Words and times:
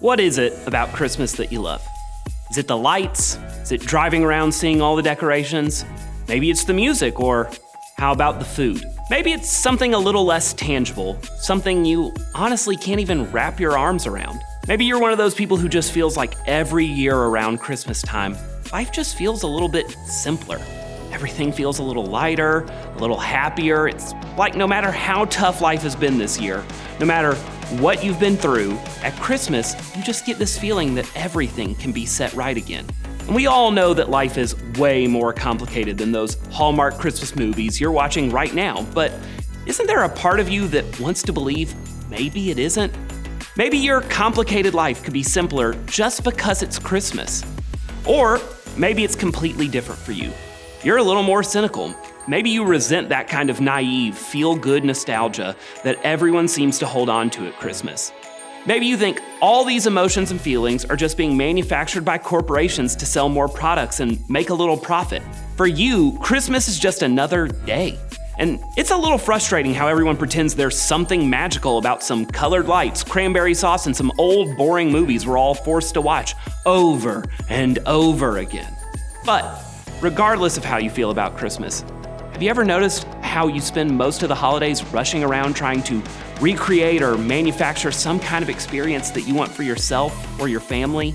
What 0.00 0.20
is 0.20 0.36
it 0.36 0.52
about 0.66 0.92
Christmas 0.92 1.32
that 1.32 1.50
you 1.50 1.62
love? 1.62 1.82
Is 2.50 2.58
it 2.58 2.68
the 2.68 2.76
lights? 2.76 3.36
Is 3.62 3.72
it 3.72 3.80
driving 3.80 4.24
around 4.24 4.52
seeing 4.52 4.82
all 4.82 4.94
the 4.94 5.02
decorations? 5.02 5.86
Maybe 6.28 6.50
it's 6.50 6.64
the 6.64 6.74
music, 6.74 7.18
or 7.18 7.50
how 7.96 8.12
about 8.12 8.38
the 8.38 8.44
food? 8.44 8.84
Maybe 9.08 9.32
it's 9.32 9.50
something 9.50 9.94
a 9.94 9.98
little 9.98 10.26
less 10.26 10.52
tangible, 10.52 11.18
something 11.38 11.86
you 11.86 12.12
honestly 12.34 12.76
can't 12.76 13.00
even 13.00 13.30
wrap 13.32 13.58
your 13.58 13.78
arms 13.78 14.06
around. 14.06 14.38
Maybe 14.68 14.84
you're 14.84 15.00
one 15.00 15.12
of 15.12 15.18
those 15.18 15.34
people 15.34 15.56
who 15.56 15.68
just 15.68 15.92
feels 15.92 16.14
like 16.14 16.34
every 16.46 16.84
year 16.84 17.16
around 17.16 17.60
Christmas 17.60 18.02
time, 18.02 18.36
life 18.74 18.92
just 18.92 19.16
feels 19.16 19.44
a 19.44 19.48
little 19.48 19.68
bit 19.68 19.90
simpler. 20.06 20.60
Everything 21.10 21.52
feels 21.52 21.78
a 21.78 21.82
little 21.82 22.04
lighter, 22.04 22.66
a 22.96 22.98
little 22.98 23.18
happier. 23.18 23.88
It's 23.88 24.12
like 24.36 24.56
no 24.56 24.66
matter 24.66 24.90
how 24.90 25.24
tough 25.24 25.62
life 25.62 25.80
has 25.82 25.96
been 25.96 26.18
this 26.18 26.38
year, 26.38 26.62
no 27.00 27.06
matter 27.06 27.34
what 27.80 28.04
you've 28.04 28.20
been 28.20 28.36
through, 28.36 28.78
at 29.02 29.14
Christmas, 29.20 29.74
you 29.96 30.02
just 30.02 30.24
get 30.24 30.38
this 30.38 30.56
feeling 30.56 30.94
that 30.94 31.10
everything 31.16 31.74
can 31.74 31.90
be 31.90 32.06
set 32.06 32.32
right 32.34 32.56
again. 32.56 32.86
And 33.26 33.34
we 33.34 33.46
all 33.46 33.72
know 33.72 33.92
that 33.92 34.08
life 34.08 34.38
is 34.38 34.54
way 34.78 35.08
more 35.08 35.32
complicated 35.32 35.98
than 35.98 36.12
those 36.12 36.36
Hallmark 36.52 36.96
Christmas 36.96 37.34
movies 37.34 37.80
you're 37.80 37.90
watching 37.90 38.30
right 38.30 38.54
now, 38.54 38.86
but 38.94 39.12
isn't 39.66 39.86
there 39.88 40.04
a 40.04 40.08
part 40.08 40.38
of 40.38 40.48
you 40.48 40.68
that 40.68 41.00
wants 41.00 41.24
to 41.24 41.32
believe 41.32 41.74
maybe 42.08 42.50
it 42.50 42.58
isn't? 42.60 42.94
Maybe 43.56 43.78
your 43.78 44.02
complicated 44.02 44.74
life 44.74 45.02
could 45.02 45.12
be 45.12 45.24
simpler 45.24 45.74
just 45.86 46.22
because 46.22 46.62
it's 46.62 46.78
Christmas. 46.78 47.42
Or 48.06 48.40
maybe 48.76 49.02
it's 49.02 49.16
completely 49.16 49.66
different 49.66 50.00
for 50.00 50.12
you. 50.12 50.30
You're 50.84 50.98
a 50.98 51.02
little 51.02 51.24
more 51.24 51.42
cynical. 51.42 51.96
Maybe 52.28 52.50
you 52.50 52.64
resent 52.64 53.08
that 53.10 53.28
kind 53.28 53.50
of 53.50 53.60
naive, 53.60 54.18
feel 54.18 54.56
good 54.56 54.84
nostalgia 54.84 55.54
that 55.84 55.98
everyone 56.02 56.48
seems 56.48 56.78
to 56.80 56.86
hold 56.86 57.08
on 57.08 57.30
to 57.30 57.46
at 57.46 57.58
Christmas. 57.60 58.12
Maybe 58.66 58.86
you 58.86 58.96
think 58.96 59.20
all 59.40 59.64
these 59.64 59.86
emotions 59.86 60.32
and 60.32 60.40
feelings 60.40 60.84
are 60.84 60.96
just 60.96 61.16
being 61.16 61.36
manufactured 61.36 62.04
by 62.04 62.18
corporations 62.18 62.96
to 62.96 63.06
sell 63.06 63.28
more 63.28 63.46
products 63.46 64.00
and 64.00 64.18
make 64.28 64.50
a 64.50 64.54
little 64.54 64.76
profit. 64.76 65.22
For 65.56 65.68
you, 65.68 66.18
Christmas 66.20 66.66
is 66.66 66.80
just 66.80 67.02
another 67.02 67.46
day. 67.46 67.96
And 68.38 68.60
it's 68.76 68.90
a 68.90 68.96
little 68.96 69.18
frustrating 69.18 69.72
how 69.72 69.86
everyone 69.86 70.16
pretends 70.16 70.56
there's 70.56 70.76
something 70.76 71.30
magical 71.30 71.78
about 71.78 72.02
some 72.02 72.26
colored 72.26 72.66
lights, 72.66 73.04
cranberry 73.04 73.54
sauce, 73.54 73.86
and 73.86 73.96
some 73.96 74.10
old 74.18 74.56
boring 74.56 74.90
movies 74.90 75.26
we're 75.26 75.38
all 75.38 75.54
forced 75.54 75.94
to 75.94 76.00
watch 76.00 76.34
over 76.66 77.24
and 77.48 77.78
over 77.86 78.38
again. 78.38 78.76
But 79.24 79.64
regardless 80.00 80.56
of 80.56 80.64
how 80.64 80.78
you 80.78 80.90
feel 80.90 81.10
about 81.10 81.36
Christmas, 81.36 81.84
have 82.36 82.42
you 82.42 82.50
ever 82.50 82.66
noticed 82.66 83.04
how 83.22 83.46
you 83.46 83.62
spend 83.62 83.90
most 83.90 84.22
of 84.22 84.28
the 84.28 84.34
holidays 84.34 84.84
rushing 84.92 85.24
around 85.24 85.56
trying 85.56 85.82
to 85.82 86.02
recreate 86.38 87.00
or 87.00 87.16
manufacture 87.16 87.90
some 87.90 88.20
kind 88.20 88.42
of 88.42 88.50
experience 88.50 89.08
that 89.08 89.22
you 89.22 89.34
want 89.34 89.50
for 89.50 89.62
yourself 89.62 90.38
or 90.38 90.46
your 90.46 90.60
family? 90.60 91.14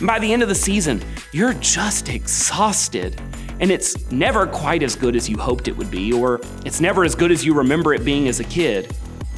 And 0.00 0.08
by 0.08 0.18
the 0.18 0.32
end 0.32 0.42
of 0.42 0.48
the 0.48 0.56
season, 0.56 1.04
you're 1.30 1.54
just 1.54 2.08
exhausted. 2.08 3.22
And 3.60 3.70
it's 3.70 4.10
never 4.10 4.44
quite 4.44 4.82
as 4.82 4.96
good 4.96 5.14
as 5.14 5.28
you 5.28 5.38
hoped 5.38 5.68
it 5.68 5.76
would 5.76 5.88
be, 5.88 6.12
or 6.12 6.40
it's 6.64 6.80
never 6.80 7.04
as 7.04 7.14
good 7.14 7.30
as 7.30 7.44
you 7.44 7.54
remember 7.54 7.94
it 7.94 8.04
being 8.04 8.26
as 8.26 8.40
a 8.40 8.44
kid. 8.44 8.92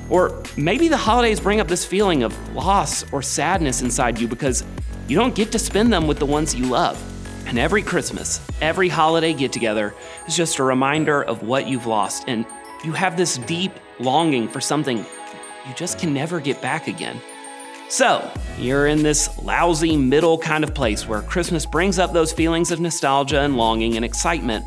Or 0.09 0.43
maybe 0.57 0.89
the 0.89 0.97
holidays 0.97 1.41
bring 1.41 1.61
up 1.61 1.69
this 1.69 1.85
feeling 1.85 2.23
of 2.23 2.55
loss 2.55 3.05
or 3.13 3.21
sadness 3.21 3.83
inside 3.83 4.19
you 4.19 4.29
because 4.29 4.65
you 5.09 5.19
don't 5.19 5.35
get 5.35 5.53
to 5.53 5.59
spend 5.59 5.93
them 5.93 6.07
with 6.07 6.21
the 6.21 6.27
ones 6.27 6.55
you 6.55 6.65
love. 6.65 6.97
And 7.49 7.59
every 7.59 7.83
Christmas, 7.83 8.43
every 8.61 8.91
holiday 8.91 9.33
get 9.33 9.53
together 9.53 9.95
is 10.27 10.37
just 10.37 10.59
a 10.59 10.63
reminder 10.63 11.25
of 11.25 11.43
what 11.43 11.67
you've 11.67 11.87
lost. 11.87 12.25
And 12.29 12.45
you 12.85 12.93
have 12.93 13.17
this 13.17 13.39
deep 13.39 13.73
longing 13.99 14.49
for 14.49 14.61
something 14.61 14.99
you 14.99 15.75
just 15.75 15.99
can 15.99 16.13
never 16.13 16.41
get 16.41 16.61
back 16.61 16.89
again. 16.89 17.19
So, 17.89 18.31
you're 18.59 18.87
in 18.87 19.03
this 19.03 19.39
lousy 19.43 19.97
middle 19.97 20.37
kind 20.37 20.63
of 20.63 20.75
place 20.75 21.09
where 21.09 21.23
Christmas 21.23 21.65
brings 21.65 21.99
up 21.99 22.13
those 22.13 22.35
feelings 22.35 22.71
of 22.71 22.81
nostalgia 22.81 23.41
and 23.41 23.57
longing 23.57 23.97
and 23.97 24.05
excitement. 24.05 24.67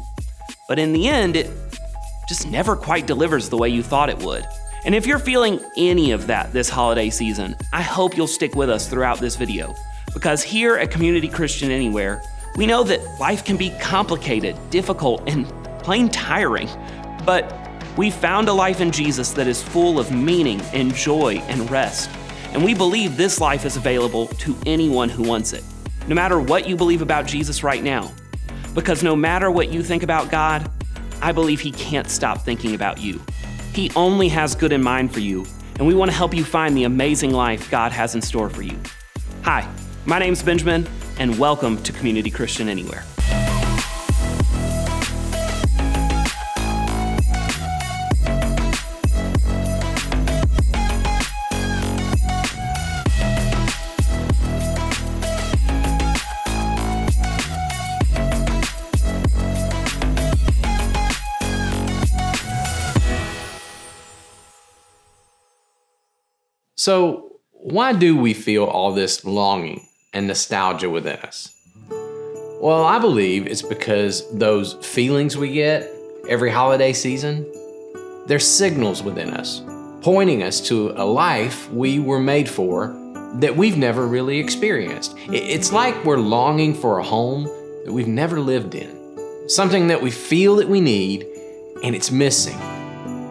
But 0.68 0.80
in 0.80 0.92
the 0.92 1.08
end, 1.08 1.36
it 1.36 1.52
just 2.28 2.50
never 2.50 2.76
quite 2.76 3.06
delivers 3.06 3.50
the 3.50 3.58
way 3.58 3.70
you 3.70 3.84
thought 3.84 4.10
it 4.10 4.18
would. 4.24 4.48
And 4.86 4.96
if 4.96 5.06
you're 5.06 5.20
feeling 5.20 5.60
any 5.78 6.14
of 6.14 6.26
that 6.28 6.52
this 6.52 6.68
holiday 6.68 7.12
season, 7.12 7.56
I 7.72 7.84
hope 7.84 8.18
you'll 8.18 8.26
stick 8.26 8.56
with 8.56 8.72
us 8.72 8.90
throughout 8.90 9.20
this 9.20 9.36
video. 9.36 9.76
Because 10.16 10.42
here 10.42 10.78
at 10.78 10.90
Community 10.90 11.28
Christian 11.28 11.70
Anywhere, 11.70 12.24
we 12.56 12.66
know 12.66 12.84
that 12.84 13.20
life 13.20 13.46
can 13.46 13.58
be 13.58 13.70
complicated, 13.82 14.58
difficult, 14.70 15.24
and 15.28 15.48
plain 15.80 16.10
tiring. 16.10 16.70
But 17.26 17.54
we 17.98 18.10
found 18.10 18.50
a 18.50 18.54
life 18.54 18.82
in 18.82 18.92
Jesus 18.92 19.32
that 19.32 19.48
is 19.48 19.62
full 19.62 20.00
of 20.00 20.12
meaning 20.12 20.62
and 20.74 20.94
joy 20.94 21.36
and 21.48 21.70
rest. 21.70 22.10
And 22.54 22.64
we 22.64 22.74
believe 22.74 23.16
this 23.16 23.40
life 23.40 23.66
is 23.66 23.78
available 23.78 24.28
to 24.28 24.56
anyone 24.66 25.08
who 25.08 25.24
wants 25.24 25.54
it, 25.54 25.64
no 26.08 26.16
matter 26.16 26.40
what 26.40 26.68
you 26.68 26.76
believe 26.76 27.02
about 27.02 27.26
Jesus 27.26 27.64
right 27.64 27.82
now. 27.82 28.12
Because 28.74 29.04
no 29.04 29.16
matter 29.16 29.50
what 29.50 29.70
you 29.70 29.84
think 29.84 30.04
about 30.04 30.30
God, 30.30 30.70
I 31.22 31.32
believe 31.32 31.60
He 31.62 31.72
can't 31.72 32.10
stop 32.10 32.40
thinking 32.42 32.76
about 32.76 33.00
you. 33.00 33.22
He 33.74 33.92
only 33.96 34.28
has 34.30 34.56
good 34.56 34.74
in 34.74 34.84
mind 34.84 35.14
for 35.14 35.22
you, 35.22 35.46
and 35.76 35.88
we 35.88 35.94
want 35.94 36.12
to 36.12 36.18
help 36.18 36.34
you 36.34 36.44
find 36.44 36.76
the 36.76 36.84
amazing 36.84 37.32
life 37.32 37.72
God 37.72 37.94
has 37.94 38.16
in 38.16 38.22
store 38.22 38.50
for 38.50 38.62
you. 38.62 38.78
Hi, 39.44 39.70
my 40.06 40.20
name's 40.20 40.44
Benjamin, 40.44 40.88
and 41.22 41.38
welcome 41.38 41.78
to 41.84 41.94
Community 41.94 42.32
Christian 42.32 42.68
Anywhere. 42.68 43.04
So, 66.76 67.34
why 67.52 67.94
do 67.94 68.18
we 68.18 68.34
feel 68.34 68.64
all 68.64 68.92
this 68.92 69.24
longing 69.24 69.88
and 70.14 70.28
nostalgia 70.28 70.90
within 70.90 71.18
us? 71.20 71.54
Well, 72.62 72.84
I 72.84 73.00
believe 73.00 73.48
it's 73.48 73.62
because 73.62 74.32
those 74.38 74.74
feelings 74.86 75.36
we 75.36 75.52
get 75.52 75.90
every 76.28 76.52
holiday 76.52 76.94
season, 76.94 77.46
they're 78.28 78.40
signals 78.40 79.02
within 79.02 79.32
us, 79.32 79.64
pointing 80.02 80.44
us 80.44 80.62
to 80.68 80.92
a 80.92 81.06
life 81.06 81.72
we 81.72 82.00
were 82.00 82.20
made 82.20 82.48
for 82.48 82.96
that 83.36 83.56
we've 83.56 83.78
never 83.78 84.06
really 84.06 84.38
experienced. 84.38 85.16
It's 85.30 85.72
like 85.72 86.06
we're 86.06 86.18
longing 86.18 86.74
for 86.74 87.00
a 87.00 87.04
home 87.04 87.46
that 87.86 87.92
we've 87.92 88.08
never 88.08 88.40
lived 88.40 88.76
in, 88.76 89.50
something 89.50 89.88
that 89.88 90.02
we 90.02 90.12
feel 90.12 90.58
that 90.58 90.68
we 90.68 90.82
need 90.82 91.26
and 91.84 91.96
it's 91.96 92.12
missing, 92.12 92.60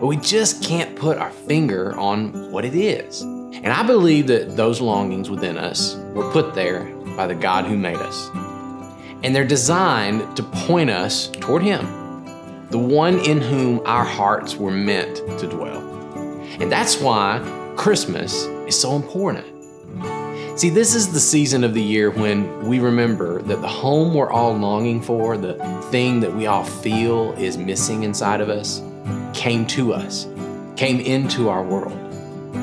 but 0.00 0.06
we 0.06 0.16
just 0.16 0.62
can't 0.62 0.96
put 0.96 1.18
our 1.18 1.30
finger 1.30 1.96
on 1.96 2.50
what 2.50 2.64
it 2.64 2.74
is. 2.74 3.20
And 3.22 3.68
I 3.68 3.82
believe 3.84 4.26
that 4.28 4.56
those 4.56 4.80
longings 4.80 5.30
within 5.30 5.56
us 5.56 5.94
were 6.14 6.30
put 6.30 6.54
there 6.54 6.84
by 7.16 7.26
the 7.26 7.34
God 7.34 7.64
who 7.64 7.76
made 7.76 7.96
us. 7.96 8.30
And 9.22 9.34
they're 9.34 9.44
designed 9.44 10.36
to 10.36 10.42
point 10.42 10.90
us 10.90 11.28
toward 11.28 11.62
Him, 11.62 11.84
the 12.70 12.78
one 12.78 13.18
in 13.20 13.40
whom 13.40 13.80
our 13.84 14.04
hearts 14.04 14.56
were 14.56 14.70
meant 14.70 15.16
to 15.38 15.46
dwell. 15.46 15.80
And 16.60 16.70
that's 16.70 17.00
why 17.00 17.40
Christmas 17.76 18.44
is 18.66 18.78
so 18.78 18.96
important. 18.96 19.46
See, 20.58 20.68
this 20.68 20.94
is 20.94 21.12
the 21.12 21.20
season 21.20 21.64
of 21.64 21.72
the 21.72 21.82
year 21.82 22.10
when 22.10 22.66
we 22.66 22.80
remember 22.80 23.40
that 23.42 23.62
the 23.62 23.68
home 23.68 24.12
we're 24.14 24.30
all 24.30 24.52
longing 24.52 25.00
for, 25.00 25.38
the 25.38 25.54
thing 25.90 26.20
that 26.20 26.34
we 26.34 26.46
all 26.46 26.64
feel 26.64 27.32
is 27.32 27.56
missing 27.56 28.02
inside 28.02 28.42
of 28.42 28.50
us, 28.50 28.82
came 29.32 29.66
to 29.68 29.94
us, 29.94 30.26
came 30.76 31.00
into 31.00 31.48
our 31.48 31.62
world. 31.62 31.96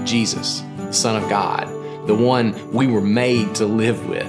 Jesus, 0.05 0.61
the 0.77 0.91
Son 0.91 1.21
of 1.21 1.27
God, 1.27 1.67
the 2.07 2.15
one 2.15 2.71
we 2.71 2.87
were 2.87 3.01
made 3.01 3.53
to 3.55 3.65
live 3.65 4.07
with. 4.07 4.27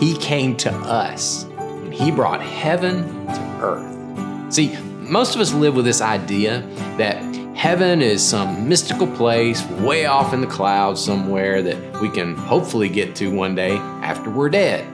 He 0.00 0.16
came 0.16 0.56
to 0.58 0.70
us 0.72 1.44
and 1.44 1.92
He 1.92 2.10
brought 2.10 2.40
heaven 2.40 3.26
to 3.26 3.58
earth. 3.60 4.52
See, 4.52 4.76
most 5.00 5.34
of 5.34 5.40
us 5.40 5.52
live 5.52 5.74
with 5.74 5.84
this 5.84 6.00
idea 6.00 6.62
that 6.96 7.16
heaven 7.56 8.02
is 8.02 8.26
some 8.26 8.68
mystical 8.68 9.06
place 9.06 9.64
way 9.80 10.06
off 10.06 10.32
in 10.32 10.40
the 10.40 10.46
clouds 10.46 11.02
somewhere 11.02 11.62
that 11.62 12.00
we 12.00 12.08
can 12.08 12.34
hopefully 12.36 12.88
get 12.88 13.14
to 13.16 13.28
one 13.28 13.54
day 13.54 13.76
after 14.02 14.30
we're 14.30 14.50
dead. 14.50 14.86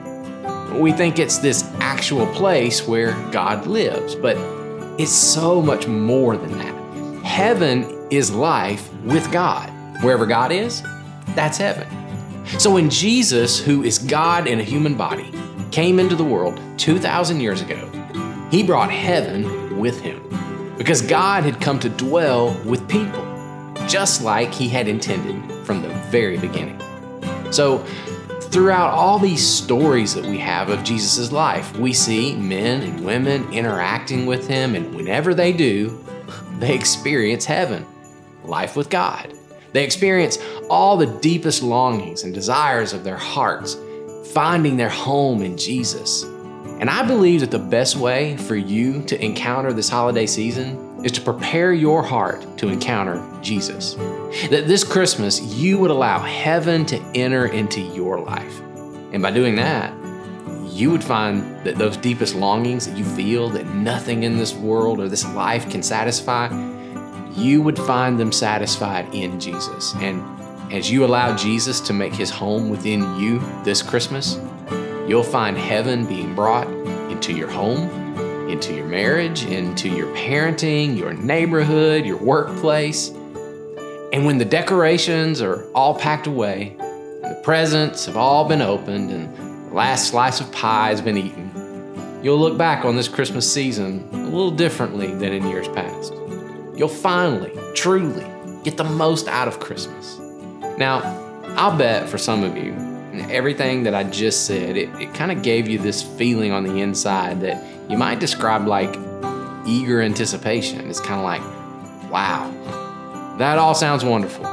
We 0.73 0.91
think 0.91 1.19
it's 1.19 1.37
this 1.37 1.63
actual 1.79 2.25
place 2.33 2.87
where 2.87 3.11
God 3.31 3.67
lives, 3.67 4.15
but 4.15 4.37
it's 4.99 5.11
so 5.11 5.61
much 5.61 5.87
more 5.87 6.35
than 6.35 6.57
that. 6.57 7.23
Heaven 7.23 8.07
is 8.09 8.31
life 8.31 8.91
with 9.03 9.31
God. 9.31 9.69
Wherever 10.01 10.25
God 10.25 10.51
is, 10.51 10.81
that's 11.35 11.57
heaven. 11.57 11.87
So 12.57 12.71
when 12.71 12.89
Jesus, 12.89 13.59
who 13.59 13.83
is 13.83 13.97
God 13.97 14.47
in 14.47 14.59
a 14.59 14.63
human 14.63 14.95
body, 14.95 15.31
came 15.71 15.99
into 15.99 16.15
the 16.15 16.23
world 16.23 16.59
2,000 16.77 17.39
years 17.39 17.61
ago, 17.61 17.89
he 18.51 18.63
brought 18.63 18.91
heaven 18.91 19.79
with 19.79 19.99
him 19.99 20.21
because 20.77 21.01
God 21.01 21.43
had 21.43 21.59
come 21.59 21.79
to 21.79 21.89
dwell 21.89 22.53
with 22.65 22.87
people, 22.87 23.23
just 23.87 24.21
like 24.21 24.53
he 24.53 24.69
had 24.69 24.87
intended 24.87 25.65
from 25.65 25.81
the 25.81 25.89
very 26.09 26.37
beginning. 26.37 26.79
So 27.51 27.79
throughout 28.51 28.91
all 28.91 29.17
these 29.17 29.45
stories 29.45 30.13
that 30.13 30.25
we 30.25 30.37
have 30.37 30.69
of 30.69 30.83
Jesus' 30.83 31.31
life, 31.31 31.75
we 31.77 31.93
see 31.93 32.35
men 32.35 32.81
and 32.81 33.03
women 33.03 33.51
interacting 33.51 34.25
with 34.25 34.47
him, 34.47 34.75
and 34.75 34.93
whenever 34.93 35.33
they 35.33 35.53
do, 35.53 36.03
they 36.59 36.75
experience 36.75 37.45
heaven, 37.45 37.85
life 38.43 38.75
with 38.75 38.89
God. 38.89 39.33
They 39.71 39.83
experience 39.83 40.37
all 40.69 40.97
the 40.97 41.07
deepest 41.21 41.63
longings 41.63 42.23
and 42.23 42.33
desires 42.33 42.93
of 42.93 43.03
their 43.03 43.17
hearts, 43.17 43.77
finding 44.33 44.77
their 44.77 44.89
home 44.89 45.41
in 45.41 45.57
Jesus. 45.57 46.23
And 46.23 46.89
I 46.89 47.05
believe 47.05 47.41
that 47.41 47.51
the 47.51 47.59
best 47.59 47.95
way 47.95 48.35
for 48.37 48.55
you 48.55 49.03
to 49.03 49.23
encounter 49.23 49.71
this 49.71 49.89
holiday 49.89 50.25
season 50.25 51.05
is 51.05 51.11
to 51.13 51.21
prepare 51.21 51.73
your 51.73 52.01
heart 52.01 52.45
to 52.57 52.69
encounter 52.69 53.21
Jesus. 53.41 53.93
That 54.49 54.67
this 54.67 54.83
Christmas, 54.83 55.41
you 55.41 55.77
would 55.77 55.91
allow 55.91 56.19
heaven 56.19 56.85
to 56.87 56.97
enter 57.13 57.47
into 57.47 57.81
your 57.81 58.19
life. 58.19 58.59
And 59.11 59.21
by 59.21 59.31
doing 59.31 59.55
that, 59.55 59.93
you 60.65 60.89
would 60.89 61.03
find 61.03 61.63
that 61.65 61.75
those 61.75 61.97
deepest 61.97 62.35
longings 62.35 62.87
that 62.87 62.97
you 62.97 63.05
feel 63.05 63.49
that 63.49 63.67
nothing 63.75 64.23
in 64.23 64.37
this 64.37 64.55
world 64.55 64.99
or 64.99 65.07
this 65.07 65.25
life 65.35 65.69
can 65.69 65.83
satisfy, 65.83 66.47
you 67.35 67.61
would 67.61 67.77
find 67.77 68.19
them 68.19 68.31
satisfied 68.31 69.13
in 69.13 69.39
Jesus. 69.39 69.93
And 69.95 70.23
as 70.73 70.91
you 70.91 71.05
allow 71.05 71.35
Jesus 71.35 71.79
to 71.79 71.93
make 71.93 72.13
his 72.13 72.29
home 72.29 72.69
within 72.69 73.17
you 73.17 73.39
this 73.63 73.81
Christmas, 73.81 74.39
you'll 75.07 75.23
find 75.23 75.57
heaven 75.57 76.05
being 76.05 76.35
brought 76.35 76.67
into 77.11 77.31
your 77.31 77.49
home, 77.49 78.49
into 78.49 78.73
your 78.73 78.85
marriage, 78.85 79.45
into 79.45 79.87
your 79.87 80.13
parenting, 80.15 80.97
your 80.97 81.13
neighborhood, 81.13 82.05
your 82.05 82.17
workplace. 82.17 83.09
And 84.11 84.25
when 84.25 84.37
the 84.37 84.45
decorations 84.45 85.41
are 85.41 85.63
all 85.73 85.97
packed 85.97 86.27
away, 86.27 86.75
the 86.77 87.39
presents 87.43 88.05
have 88.07 88.17
all 88.17 88.47
been 88.47 88.61
opened, 88.61 89.11
and 89.11 89.69
the 89.69 89.73
last 89.73 90.09
slice 90.09 90.41
of 90.41 90.51
pie 90.51 90.89
has 90.89 91.01
been 91.01 91.17
eaten, 91.17 92.19
you'll 92.21 92.39
look 92.39 92.57
back 92.57 92.83
on 92.83 92.97
this 92.97 93.07
Christmas 93.07 93.51
season 93.51 94.09
a 94.11 94.17
little 94.17 94.51
differently 94.51 95.07
than 95.13 95.31
in 95.31 95.47
years 95.47 95.67
past 95.69 96.13
you'll 96.75 96.87
finally, 96.87 97.51
truly 97.75 98.25
get 98.63 98.77
the 98.77 98.83
most 98.83 99.27
out 99.27 99.47
of 99.47 99.59
Christmas. 99.59 100.19
Now, 100.77 101.01
I'll 101.55 101.77
bet 101.77 102.09
for 102.09 102.17
some 102.17 102.43
of 102.43 102.57
you, 102.57 102.73
everything 103.29 103.83
that 103.83 103.93
I 103.93 104.03
just 104.03 104.45
said, 104.45 104.75
it, 104.77 104.89
it 104.99 105.13
kind 105.13 105.31
of 105.31 105.41
gave 105.41 105.67
you 105.67 105.77
this 105.77 106.01
feeling 106.01 106.51
on 106.51 106.63
the 106.63 106.79
inside 106.81 107.41
that 107.41 107.63
you 107.89 107.97
might 107.97 108.19
describe 108.19 108.67
like 108.67 108.95
eager 109.65 110.01
anticipation. 110.01 110.89
It's 110.89 110.99
kind 110.99 111.19
of 111.19 111.23
like, 111.23 111.41
wow, 112.11 112.49
that 113.37 113.57
all 113.57 113.75
sounds 113.75 114.03
wonderful. 114.03 114.43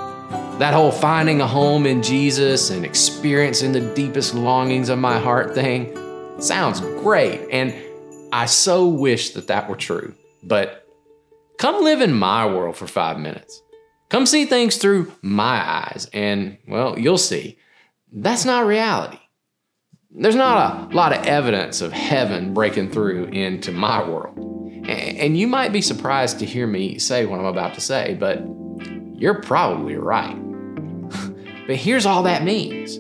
That 0.59 0.75
whole 0.75 0.93
finding 0.93 1.41
a 1.41 1.47
home 1.47 1.87
in 1.87 2.03
Jesus 2.03 2.71
and 2.71 2.85
experiencing 2.85 3.73
the 3.73 3.95
deepest 3.95 4.35
longings 4.35 4.91
of 4.91 4.99
my 4.99 5.19
heart 5.19 5.55
thing 5.55 5.97
sounds 6.41 6.81
great. 6.81 7.41
And 7.51 7.75
I 8.33 8.47
so 8.47 8.87
wish 8.87 9.31
that 9.31 9.47
that 9.47 9.71
were 9.71 9.77
true. 9.77 10.15
But 10.43 10.81
Come 11.61 11.85
live 11.85 12.01
in 12.01 12.15
my 12.15 12.47
world 12.47 12.75
for 12.75 12.87
five 12.87 13.19
minutes. 13.19 13.61
Come 14.11 14.27
see 14.27 14.45
things 14.45 14.77
through 14.77 15.13
my 15.23 15.63
eyes, 15.65 16.11
and 16.13 16.59
well, 16.67 16.99
you'll 16.99 17.17
see. 17.17 17.59
That's 18.13 18.45
not 18.45 18.67
reality. 18.67 19.21
There's 20.11 20.35
not 20.35 20.91
a 20.91 20.95
lot 20.95 21.17
of 21.17 21.25
evidence 21.25 21.81
of 21.81 21.93
heaven 21.93 22.53
breaking 22.53 22.91
through 22.91 23.27
into 23.27 23.71
my 23.71 24.07
world. 24.07 24.37
And 24.89 25.39
you 25.39 25.47
might 25.47 25.73
be 25.73 25.81
surprised 25.81 26.41
to 26.41 26.45
hear 26.45 26.67
me 26.67 26.99
say 26.99 27.25
what 27.25 27.39
I'm 27.39 27.47
about 27.47 27.75
to 27.75 27.81
say, 27.81 28.17
but 28.19 28.43
you're 29.15 29.41
probably 29.41 29.95
right. 29.95 30.35
but 31.69 31.77
here's 31.77 32.05
all 32.05 32.25
that 32.25 32.43
means 32.43 32.99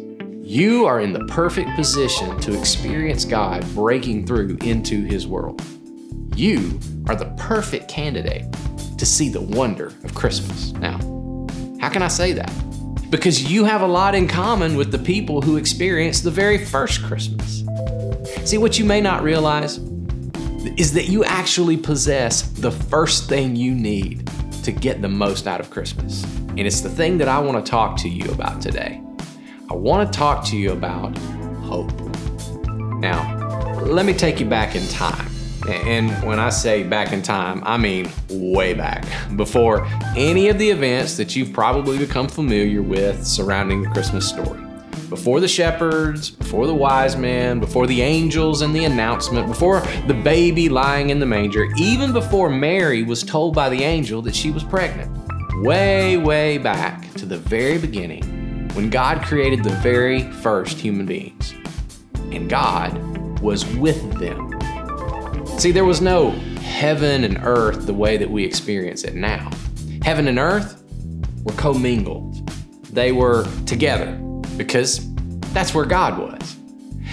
you 0.48 0.86
are 0.86 1.00
in 1.00 1.12
the 1.12 1.24
perfect 1.24 1.74
position 1.74 2.38
to 2.42 2.56
experience 2.56 3.24
God 3.24 3.64
breaking 3.74 4.26
through 4.26 4.56
into 4.62 5.02
His 5.04 5.26
world. 5.26 5.60
You 6.36 6.78
are 7.08 7.16
the 7.16 7.34
perfect 7.36 7.88
candidate 7.88 8.44
to 9.00 9.06
see 9.06 9.30
the 9.30 9.40
wonder 9.40 9.86
of 10.04 10.14
Christmas. 10.14 10.72
Now, 10.74 10.98
how 11.80 11.88
can 11.88 12.02
I 12.02 12.08
say 12.08 12.32
that? 12.32 12.52
Because 13.08 13.50
you 13.50 13.64
have 13.64 13.80
a 13.80 13.86
lot 13.86 14.14
in 14.14 14.28
common 14.28 14.76
with 14.76 14.92
the 14.92 14.98
people 14.98 15.40
who 15.40 15.56
experienced 15.56 16.22
the 16.22 16.30
very 16.30 16.62
first 16.62 17.02
Christmas. 17.02 17.64
See, 18.44 18.58
what 18.58 18.78
you 18.78 18.84
may 18.84 19.00
not 19.00 19.22
realize 19.22 19.78
is 20.76 20.92
that 20.92 21.08
you 21.08 21.24
actually 21.24 21.78
possess 21.78 22.42
the 22.42 22.70
first 22.70 23.26
thing 23.26 23.56
you 23.56 23.74
need 23.74 24.30
to 24.64 24.70
get 24.70 25.00
the 25.00 25.08
most 25.08 25.46
out 25.46 25.60
of 25.60 25.70
Christmas. 25.70 26.22
And 26.50 26.60
it's 26.60 26.82
the 26.82 26.90
thing 26.90 27.16
that 27.18 27.28
I 27.28 27.38
want 27.38 27.64
to 27.64 27.70
talk 27.70 27.96
to 28.00 28.08
you 28.08 28.30
about 28.30 28.60
today. 28.60 29.02
I 29.70 29.74
want 29.74 30.12
to 30.12 30.18
talk 30.18 30.44
to 30.48 30.58
you 30.58 30.72
about 30.72 31.16
hope. 31.64 31.90
Now, 33.00 33.80
let 33.80 34.04
me 34.04 34.12
take 34.12 34.40
you 34.40 34.46
back 34.46 34.76
in 34.76 34.86
time. 34.88 35.30
And 35.68 36.10
when 36.24 36.38
I 36.38 36.50
say 36.50 36.82
back 36.82 37.12
in 37.12 37.22
time, 37.22 37.62
I 37.64 37.76
mean 37.76 38.10
way 38.30 38.74
back, 38.74 39.04
before 39.36 39.86
any 40.16 40.48
of 40.48 40.58
the 40.58 40.70
events 40.70 41.16
that 41.16 41.36
you've 41.36 41.52
probably 41.52 41.98
become 41.98 42.28
familiar 42.28 42.82
with 42.82 43.26
surrounding 43.26 43.82
the 43.82 43.88
Christmas 43.90 44.28
story. 44.28 44.60
Before 45.08 45.40
the 45.40 45.48
shepherds, 45.48 46.30
before 46.30 46.66
the 46.66 46.74
wise 46.74 47.16
men, 47.16 47.58
before 47.58 47.86
the 47.86 48.00
angels 48.00 48.62
and 48.62 48.74
the 48.74 48.84
announcement, 48.84 49.48
before 49.48 49.80
the 50.06 50.14
baby 50.14 50.68
lying 50.68 51.10
in 51.10 51.18
the 51.18 51.26
manger, 51.26 51.66
even 51.76 52.12
before 52.12 52.48
Mary 52.48 53.02
was 53.02 53.22
told 53.22 53.54
by 53.54 53.68
the 53.68 53.82
angel 53.82 54.22
that 54.22 54.36
she 54.36 54.50
was 54.50 54.62
pregnant. 54.62 55.10
Way, 55.62 56.16
way 56.16 56.58
back 56.58 57.12
to 57.14 57.26
the 57.26 57.36
very 57.36 57.76
beginning 57.76 58.68
when 58.74 58.88
God 58.88 59.22
created 59.22 59.64
the 59.64 59.74
very 59.76 60.30
first 60.34 60.78
human 60.78 61.06
beings. 61.06 61.54
And 62.14 62.48
God 62.48 63.40
was 63.40 63.66
with 63.76 64.00
them 64.20 64.59
See, 65.60 65.72
there 65.72 65.84
was 65.84 66.00
no 66.00 66.30
heaven 66.62 67.22
and 67.22 67.36
earth 67.42 67.84
the 67.84 67.92
way 67.92 68.16
that 68.16 68.30
we 68.30 68.42
experience 68.44 69.04
it 69.04 69.14
now. 69.14 69.50
Heaven 70.00 70.26
and 70.26 70.38
earth 70.38 70.82
were 71.44 71.52
commingled, 71.52 72.48
they 72.84 73.12
were 73.12 73.46
together 73.66 74.12
because 74.56 75.06
that's 75.52 75.74
where 75.74 75.84
God 75.84 76.18
was. 76.18 76.56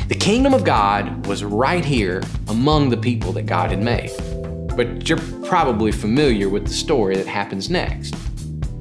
The 0.08 0.16
kingdom 0.16 0.54
of 0.54 0.64
God 0.64 1.26
was 1.26 1.44
right 1.44 1.84
here 1.84 2.24
among 2.48 2.88
the 2.88 2.96
people 2.96 3.34
that 3.34 3.48
God 3.48 3.70
had 3.70 3.84
made. 3.84 4.12
But 4.78 5.10
you're 5.10 5.20
probably 5.46 5.92
familiar 5.92 6.48
with 6.48 6.68
the 6.68 6.74
story 6.74 7.18
that 7.18 7.28
happens 7.28 7.70
next. 7.70 8.16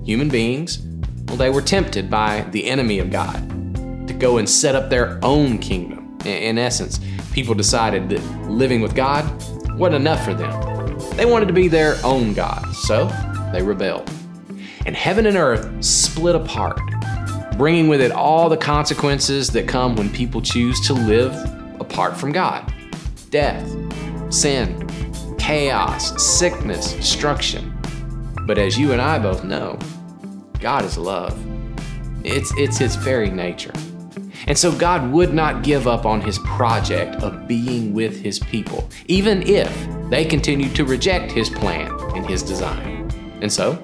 Human 0.04 0.28
beings, 0.28 0.78
well, 1.26 1.38
they 1.38 1.50
were 1.50 1.60
tempted 1.60 2.08
by 2.08 2.42
the 2.52 2.66
enemy 2.66 3.00
of 3.00 3.10
God 3.10 3.34
to 4.06 4.14
go 4.14 4.38
and 4.38 4.48
set 4.48 4.76
up 4.76 4.90
their 4.90 5.18
own 5.24 5.58
kingdom. 5.58 6.16
In 6.24 6.56
essence, 6.56 7.00
people 7.32 7.56
decided 7.56 8.08
that 8.11 8.23
living 8.49 8.80
with 8.80 8.94
God 8.94 9.25
wasn't 9.76 9.97
enough 9.97 10.25
for 10.25 10.35
them. 10.35 10.99
They 11.16 11.26
wanted 11.26 11.47
to 11.47 11.52
be 11.52 11.68
their 11.68 11.97
own 12.02 12.33
God, 12.33 12.64
so 12.75 13.06
they 13.52 13.62
rebelled. 13.62 14.11
And 14.87 14.97
heaven 14.97 15.26
and 15.26 15.37
earth 15.37 15.85
split 15.85 16.35
apart, 16.35 16.80
bringing 17.56 17.88
with 17.88 18.00
it 18.00 18.12
all 18.12 18.49
the 18.49 18.56
consequences 18.56 19.49
that 19.50 19.68
come 19.68 19.97
when 19.97 20.11
people 20.11 20.40
choose 20.40 20.80
to 20.87 20.92
live 20.92 21.35
apart 21.80 22.16
from 22.16 22.33
God 22.33 22.73
death, 23.30 23.68
sin, 24.33 24.88
chaos, 25.38 26.23
sickness, 26.23 26.95
destruction. 26.95 27.76
But 28.47 28.56
as 28.59 28.78
you 28.78 28.92
and 28.92 29.02
I 29.02 29.18
both 29.18 29.45
know, 29.45 29.78
God 30.61 30.85
is 30.85 30.97
love. 30.97 31.38
It's, 32.25 32.52
it's 32.56 32.78
his 32.78 32.97
very 32.97 33.30
nature. 33.30 33.73
And 34.47 34.57
so 34.57 34.76
God 34.76 35.11
would 35.12 35.35
not 35.35 35.65
give 35.65 35.88
up 35.88 36.07
on 36.07 36.21
his 36.21 36.38
project 36.41 37.17
of 37.17 37.49
being 37.49 37.93
with 37.93 38.21
his 38.21 38.38
people, 38.38 38.88
even 39.07 39.43
if 39.43 39.71
they 40.09 40.25
continued 40.25 40.75
to 40.76 40.85
reject 40.85 41.33
his 41.33 41.50
plan 41.50 41.91
and 42.15 42.25
his 42.25 42.43
design. 42.43 43.11
And 43.43 43.53
so, 43.53 43.83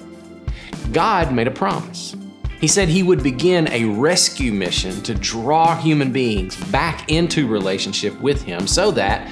God 0.92 1.33
made 1.33 1.49
a 1.49 1.50
promise. 1.50 2.14
He 2.61 2.69
said 2.69 2.88
he 2.88 3.02
would 3.02 3.25
begin 3.25 3.66
a 3.73 3.87
rescue 3.87 4.52
mission 4.52 5.02
to 5.02 5.14
draw 5.14 5.76
human 5.76 6.12
beings 6.12 6.57
back 6.71 7.11
into 7.11 7.49
relationship 7.49 8.19
with 8.21 8.42
him 8.42 8.69
so 8.69 8.92
that, 8.92 9.28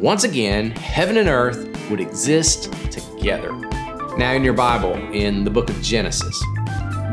once 0.00 0.24
again, 0.24 0.72
heaven 0.72 1.16
and 1.16 1.28
earth 1.28 1.68
would 1.90 2.00
exist 2.00 2.72
together. 2.90 3.52
Now, 4.16 4.32
in 4.32 4.42
your 4.42 4.52
Bible, 4.52 4.94
in 5.12 5.44
the 5.44 5.50
book 5.50 5.70
of 5.70 5.80
Genesis, 5.80 6.42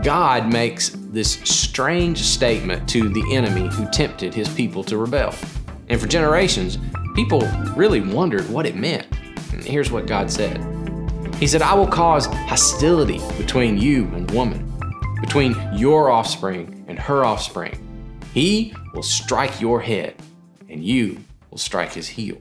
God 0.02 0.52
makes 0.52 0.96
this 1.12 1.34
strange 1.44 2.22
statement 2.22 2.88
to 2.90 3.10
the 3.10 3.36
enemy 3.36 3.68
who 3.68 3.90
tempted 3.90 4.34
his 4.34 4.48
people 4.50 4.84
to 4.84 4.98
rebel. 4.98 5.34
And 5.88 6.00
for 6.00 6.08
generations, 6.08 6.78
people 7.16 7.42
really 7.76 8.00
wondered 8.00 8.48
what 8.50 8.66
it 8.66 8.76
meant. 8.76 9.08
And 9.52 9.64
here's 9.64 9.92
what 9.92 10.06
God 10.06 10.30
said 10.30 10.58
He 11.36 11.48
said, 11.48 11.62
I 11.62 11.74
will 11.74 11.88
cause 11.88 12.28
hostility 12.28 13.20
between 13.38 13.78
you 13.78 14.06
and 14.14 14.30
woman, 14.32 14.72
between 15.20 15.56
your 15.74 16.12
offspring 16.12 16.86
and 16.88 17.00
her 17.00 17.26
offspring. 17.26 17.86
He 18.34 18.74
will 18.94 19.04
strike 19.04 19.60
your 19.60 19.82
head, 19.82 20.16
and 20.70 20.84
you 20.84 21.18
will 21.50 21.58
strike 21.58 21.94
his 21.94 22.08
heel. 22.08 22.38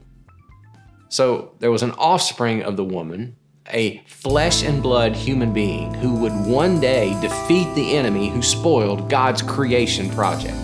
So 1.09 1.55
there 1.57 1.71
was 1.71 1.81
an 1.81 1.91
offspring 1.93 2.61
of 2.61 2.77
the 2.77 2.85
woman 2.85 3.35
a 3.71 4.01
flesh 4.05 4.63
and 4.63 4.81
blood 4.81 5.15
human 5.15 5.53
being 5.53 5.93
who 5.95 6.15
would 6.15 6.33
one 6.33 6.79
day 6.79 7.19
defeat 7.21 7.73
the 7.75 7.95
enemy 7.95 8.29
who 8.29 8.41
spoiled 8.41 9.09
God's 9.09 9.41
creation 9.41 10.09
project. 10.11 10.57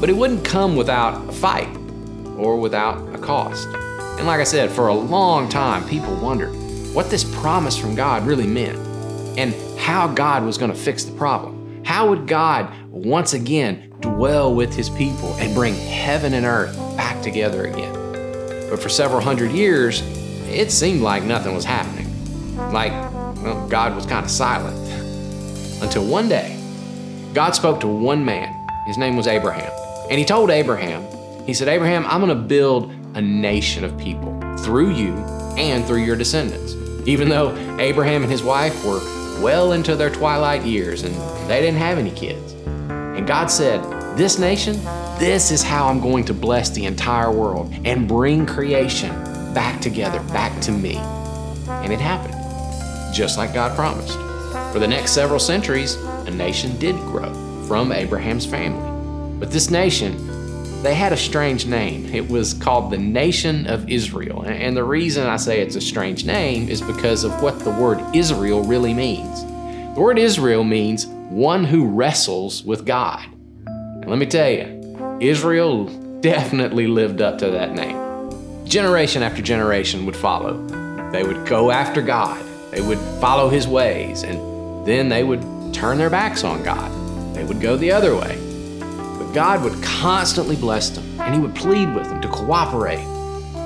but 0.00 0.10
it 0.10 0.16
wouldn't 0.16 0.44
come 0.44 0.74
without 0.74 1.28
a 1.28 1.32
fight 1.32 1.68
or 2.36 2.58
without 2.58 3.14
a 3.14 3.18
cost. 3.18 3.68
And 4.18 4.26
like 4.26 4.40
I 4.40 4.44
said, 4.44 4.68
for 4.70 4.88
a 4.88 4.94
long 4.94 5.48
time, 5.48 5.88
people 5.88 6.14
wondered 6.16 6.52
what 6.92 7.08
this 7.08 7.22
promise 7.40 7.76
from 7.76 7.94
God 7.94 8.26
really 8.26 8.46
meant 8.46 8.76
and 9.38 9.54
how 9.78 10.08
God 10.08 10.44
was 10.44 10.58
going 10.58 10.72
to 10.72 10.76
fix 10.76 11.04
the 11.04 11.12
problem. 11.12 11.84
How 11.84 12.08
would 12.08 12.26
God 12.26 12.72
once 12.90 13.32
again 13.32 13.94
dwell 14.00 14.52
with 14.52 14.74
his 14.74 14.90
people 14.90 15.34
and 15.34 15.54
bring 15.54 15.74
heaven 15.74 16.34
and 16.34 16.46
earth 16.46 16.76
back 16.96 17.22
together 17.22 17.66
again? 17.66 17.92
But 18.68 18.80
for 18.80 18.88
several 18.88 19.20
hundred 19.20 19.52
years, 19.52 20.02
it 20.48 20.72
seemed 20.72 21.00
like 21.00 21.22
nothing 21.22 21.54
was 21.54 21.64
happening. 21.64 22.01
Like, 22.56 22.92
well, 23.42 23.66
God 23.68 23.94
was 23.94 24.06
kind 24.06 24.24
of 24.24 24.30
silent. 24.30 24.76
Until 25.82 26.04
one 26.06 26.28
day, 26.28 26.58
God 27.34 27.52
spoke 27.54 27.80
to 27.80 27.88
one 27.88 28.24
man. 28.24 28.54
His 28.86 28.98
name 28.98 29.16
was 29.16 29.26
Abraham. 29.26 29.70
And 30.10 30.18
he 30.18 30.24
told 30.24 30.50
Abraham, 30.50 31.04
he 31.46 31.54
said, 31.54 31.68
Abraham, 31.68 32.06
I'm 32.06 32.20
going 32.20 32.36
to 32.36 32.42
build 32.42 32.92
a 33.14 33.22
nation 33.22 33.84
of 33.84 33.96
people 33.98 34.38
through 34.58 34.90
you 34.90 35.14
and 35.56 35.84
through 35.84 36.04
your 36.04 36.16
descendants. 36.16 36.74
Even 37.06 37.28
though 37.28 37.56
Abraham 37.80 38.22
and 38.22 38.30
his 38.30 38.42
wife 38.42 38.84
were 38.84 39.00
well 39.42 39.72
into 39.72 39.96
their 39.96 40.10
twilight 40.10 40.64
years 40.64 41.02
and 41.02 41.14
they 41.50 41.60
didn't 41.60 41.78
have 41.78 41.98
any 41.98 42.12
kids. 42.12 42.52
And 42.52 43.26
God 43.26 43.46
said, 43.46 43.82
This 44.16 44.38
nation, 44.38 44.76
this 45.18 45.50
is 45.50 45.62
how 45.62 45.88
I'm 45.88 46.00
going 46.00 46.24
to 46.26 46.34
bless 46.34 46.70
the 46.70 46.86
entire 46.86 47.30
world 47.30 47.72
and 47.84 48.06
bring 48.06 48.46
creation 48.46 49.10
back 49.52 49.80
together, 49.80 50.20
back 50.32 50.60
to 50.62 50.72
me. 50.72 50.96
And 50.96 51.92
it 51.92 52.00
happened, 52.00 52.31
just 53.12 53.38
like 53.38 53.54
God 53.54 53.76
promised. 53.76 54.18
For 54.72 54.78
the 54.78 54.88
next 54.88 55.12
several 55.12 55.38
centuries, 55.38 55.94
a 55.94 56.30
nation 56.30 56.78
did 56.78 56.96
grow 56.96 57.32
from 57.68 57.92
Abraham's 57.92 58.46
family. 58.46 59.38
But 59.38 59.50
this 59.50 59.70
nation, 59.70 60.82
they 60.82 60.94
had 60.94 61.12
a 61.12 61.16
strange 61.16 61.66
name. 61.66 62.06
It 62.06 62.28
was 62.28 62.54
called 62.54 62.90
the 62.90 62.98
Nation 62.98 63.66
of 63.66 63.88
Israel. 63.88 64.42
And 64.42 64.76
the 64.76 64.84
reason 64.84 65.26
I 65.26 65.36
say 65.36 65.60
it's 65.60 65.76
a 65.76 65.80
strange 65.80 66.24
name 66.24 66.68
is 66.68 66.80
because 66.80 67.24
of 67.24 67.42
what 67.42 67.60
the 67.60 67.70
word 67.70 68.00
Israel 68.14 68.62
really 68.62 68.94
means. 68.94 69.42
The 69.94 70.00
word 70.00 70.18
Israel 70.18 70.64
means 70.64 71.06
one 71.06 71.64
who 71.64 71.86
wrestles 71.86 72.64
with 72.64 72.84
God. 72.84 73.24
And 73.66 74.08
let 74.08 74.18
me 74.18 74.26
tell 74.26 74.50
you, 74.50 75.18
Israel 75.20 75.86
definitely 76.20 76.86
lived 76.86 77.20
up 77.20 77.38
to 77.38 77.50
that 77.50 77.72
name. 77.72 78.66
Generation 78.66 79.22
after 79.22 79.42
generation 79.42 80.06
would 80.06 80.16
follow. 80.16 80.66
They 81.12 81.22
would 81.22 81.46
go 81.46 81.70
after 81.70 82.00
God, 82.00 82.42
they 82.72 82.80
would 82.80 82.98
follow 83.20 83.50
his 83.50 83.68
ways, 83.68 84.22
and 84.22 84.86
then 84.86 85.10
they 85.10 85.22
would 85.22 85.74
turn 85.74 85.98
their 85.98 86.08
backs 86.08 86.42
on 86.42 86.62
God. 86.62 86.90
They 87.36 87.44
would 87.44 87.60
go 87.60 87.76
the 87.76 87.92
other 87.92 88.16
way. 88.16 88.38
But 89.18 89.32
God 89.32 89.62
would 89.62 89.80
constantly 89.82 90.56
bless 90.56 90.88
them, 90.88 91.20
and 91.20 91.34
he 91.34 91.40
would 91.40 91.54
plead 91.54 91.94
with 91.94 92.08
them 92.08 92.22
to 92.22 92.28
cooperate. 92.28 93.04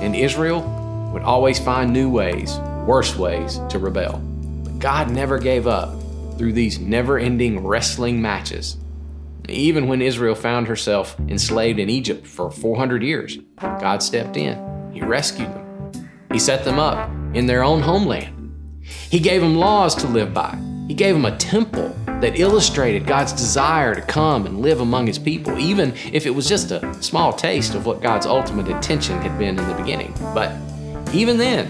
And 0.01 0.13
Israel 0.13 0.61
would 1.13 1.21
always 1.21 1.57
find 1.57 1.93
new 1.93 2.09
ways, 2.09 2.57
worse 2.85 3.15
ways, 3.15 3.61
to 3.69 3.79
rebel. 3.79 4.19
But 4.65 4.79
God 4.79 5.09
never 5.09 5.39
gave 5.39 5.67
up 5.67 5.95
through 6.37 6.51
these 6.51 6.77
never 6.77 7.17
ending 7.17 7.65
wrestling 7.65 8.21
matches. 8.21 8.75
Even 9.47 9.87
when 9.87 10.01
Israel 10.01 10.35
found 10.35 10.67
herself 10.67 11.17
enslaved 11.29 11.79
in 11.79 11.89
Egypt 11.89 12.27
for 12.27 12.51
400 12.51 13.01
years, 13.01 13.37
God 13.57 14.03
stepped 14.03 14.35
in. 14.35 14.91
He 14.93 14.99
rescued 14.99 15.47
them. 15.47 16.09
He 16.29 16.39
set 16.39 16.65
them 16.65 16.77
up 16.77 17.09
in 17.33 17.45
their 17.45 17.63
own 17.63 17.79
homeland. 17.79 18.36
He 19.09 19.19
gave 19.19 19.41
them 19.41 19.55
laws 19.55 19.95
to 19.95 20.07
live 20.07 20.33
by. 20.33 20.59
He 20.87 20.93
gave 20.93 21.13
them 21.13 21.25
a 21.25 21.37
temple 21.37 21.95
that 22.05 22.39
illustrated 22.39 23.05
God's 23.05 23.31
desire 23.31 23.95
to 23.95 24.01
come 24.01 24.45
and 24.45 24.61
live 24.61 24.81
among 24.81 25.07
His 25.07 25.17
people, 25.17 25.57
even 25.57 25.93
if 26.11 26.25
it 26.25 26.31
was 26.31 26.47
just 26.47 26.71
a 26.71 27.01
small 27.01 27.31
taste 27.31 27.73
of 27.73 27.85
what 27.85 28.01
God's 28.01 28.25
ultimate 28.25 28.67
intention 28.67 29.21
had 29.21 29.37
been 29.37 29.57
in 29.57 29.67
the 29.67 29.75
beginning. 29.75 30.13
But 30.33 30.53
even 31.13 31.37
then, 31.37 31.69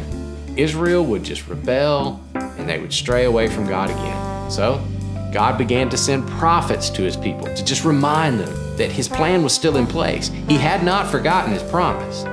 Israel 0.56 1.06
would 1.06 1.24
just 1.24 1.48
rebel 1.48 2.20
and 2.34 2.68
they 2.68 2.80
would 2.80 2.94
stray 2.94 3.26
away 3.26 3.48
from 3.48 3.68
God 3.68 3.92
again. 3.92 4.50
So, 4.50 4.84
God 5.32 5.58
began 5.58 5.90
to 5.90 5.98
send 5.98 6.28
prophets 6.28 6.90
to 6.92 7.04
His 7.04 7.18
people 7.18 7.46
to 7.54 7.64
just 7.64 7.86
remind 7.86 8.40
them 8.40 8.78
that 8.78 8.92
His 8.92 9.08
plan 9.08 9.44
was 9.44 9.54
still 9.54 9.78
in 9.78 9.86
place. 9.86 10.30
He 10.48 10.58
had 10.58 10.84
not 10.84 11.08
forgotten 11.08 11.52
His 11.52 11.64
promise. 11.64 12.26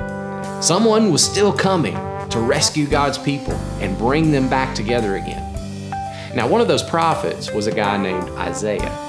Someone 0.66 1.10
was 1.10 1.22
still 1.22 1.52
coming 1.52 1.96
to 2.30 2.40
rescue 2.40 2.86
God's 2.86 3.18
people 3.18 3.54
and 3.80 3.96
bring 3.96 4.30
them 4.30 4.48
back 4.48 4.74
together 4.74 5.16
again. 5.16 5.52
Now, 6.34 6.48
one 6.48 6.60
of 6.60 6.68
those 6.68 6.82
prophets 6.82 7.52
was 7.52 7.66
a 7.66 7.72
guy 7.72 7.96
named 7.96 8.28
Isaiah. 8.30 9.00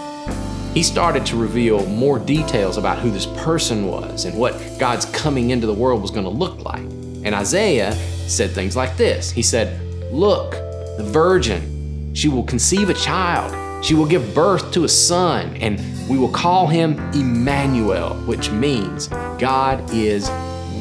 He 0.76 0.84
started 0.84 1.26
to 1.28 1.38
reveal 1.38 1.86
more 1.88 2.20
details 2.20 2.78
about 2.78 3.00
who 3.00 3.10
this 3.10 3.26
person 3.26 3.88
was 3.88 4.26
and 4.26 4.38
what 4.38 4.54
God's 4.78 5.06
coming 5.06 5.50
into 5.52 5.66
the 5.66 5.74
world 5.74 6.02
was 6.02 6.12
going 6.12 6.26
to 6.26 6.30
look 6.30 6.64
like. 6.64 6.84
And 6.84 7.34
Isaiah 7.34 7.94
said 8.28 8.52
things 8.52 8.76
like 8.76 8.98
this 8.98 9.32
He 9.32 9.42
said, 9.42 9.82
Look, 10.12 10.52
the 10.98 11.04
virgin, 11.04 12.14
she 12.14 12.28
will 12.28 12.44
conceive 12.44 12.90
a 12.90 12.94
child. 12.94 13.84
She 13.84 13.94
will 13.94 14.06
give 14.06 14.34
birth 14.34 14.72
to 14.74 14.84
a 14.84 14.90
son, 14.90 15.56
and 15.58 15.80
we 16.10 16.18
will 16.18 16.30
call 16.30 16.68
him 16.68 17.00
Emmanuel, 17.14 18.16
which 18.26 18.52
means 18.52 19.08
God 19.40 19.84
is 19.94 20.30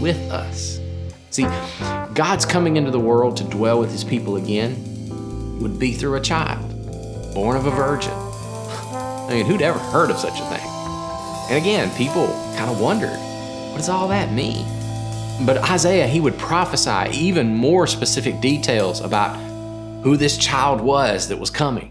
with 0.01 0.19
us. 0.31 0.81
See, 1.31 1.45
God's 2.15 2.47
coming 2.47 2.77
into 2.77 2.93
the 2.93 3.01
world 3.01 3.37
to 3.39 3.45
dwell 3.45 3.81
with 3.81 3.91
his 3.91 4.05
people 4.05 4.37
again 4.37 5.59
would 5.61 5.81
be 5.81 5.95
through 5.95 6.15
a 6.15 6.21
child, 6.21 6.63
born 7.35 7.57
of 7.57 7.67
a 7.67 7.73
virgin. 7.73 8.13
I 8.13 9.27
mean, 9.31 9.47
who'd 9.47 9.63
ever 9.63 9.81
heard 9.81 10.13
of 10.13 10.19
such 10.19 10.39
a 10.39 10.45
thing? 10.45 10.65
And 11.51 11.59
again, 11.61 11.91
people 11.97 12.29
kind 12.57 12.71
of 12.71 12.81
wondered, 12.81 13.19
what 13.71 13.79
does 13.79 13.89
all 13.89 14.07
that 14.09 14.33
mean? 14.33 14.65
But 15.45 15.69
Isaiah, 15.69 16.07
he 16.07 16.21
would 16.21 16.39
prophesy 16.39 17.11
even 17.19 17.53
more 17.53 17.89
specific 17.89 18.41
details 18.41 19.01
about 19.01 19.35
who 20.05 20.17
this 20.17 20.39
child 20.39 20.81
was 20.81 21.27
that 21.27 21.41
was 21.41 21.51
coming. 21.51 21.91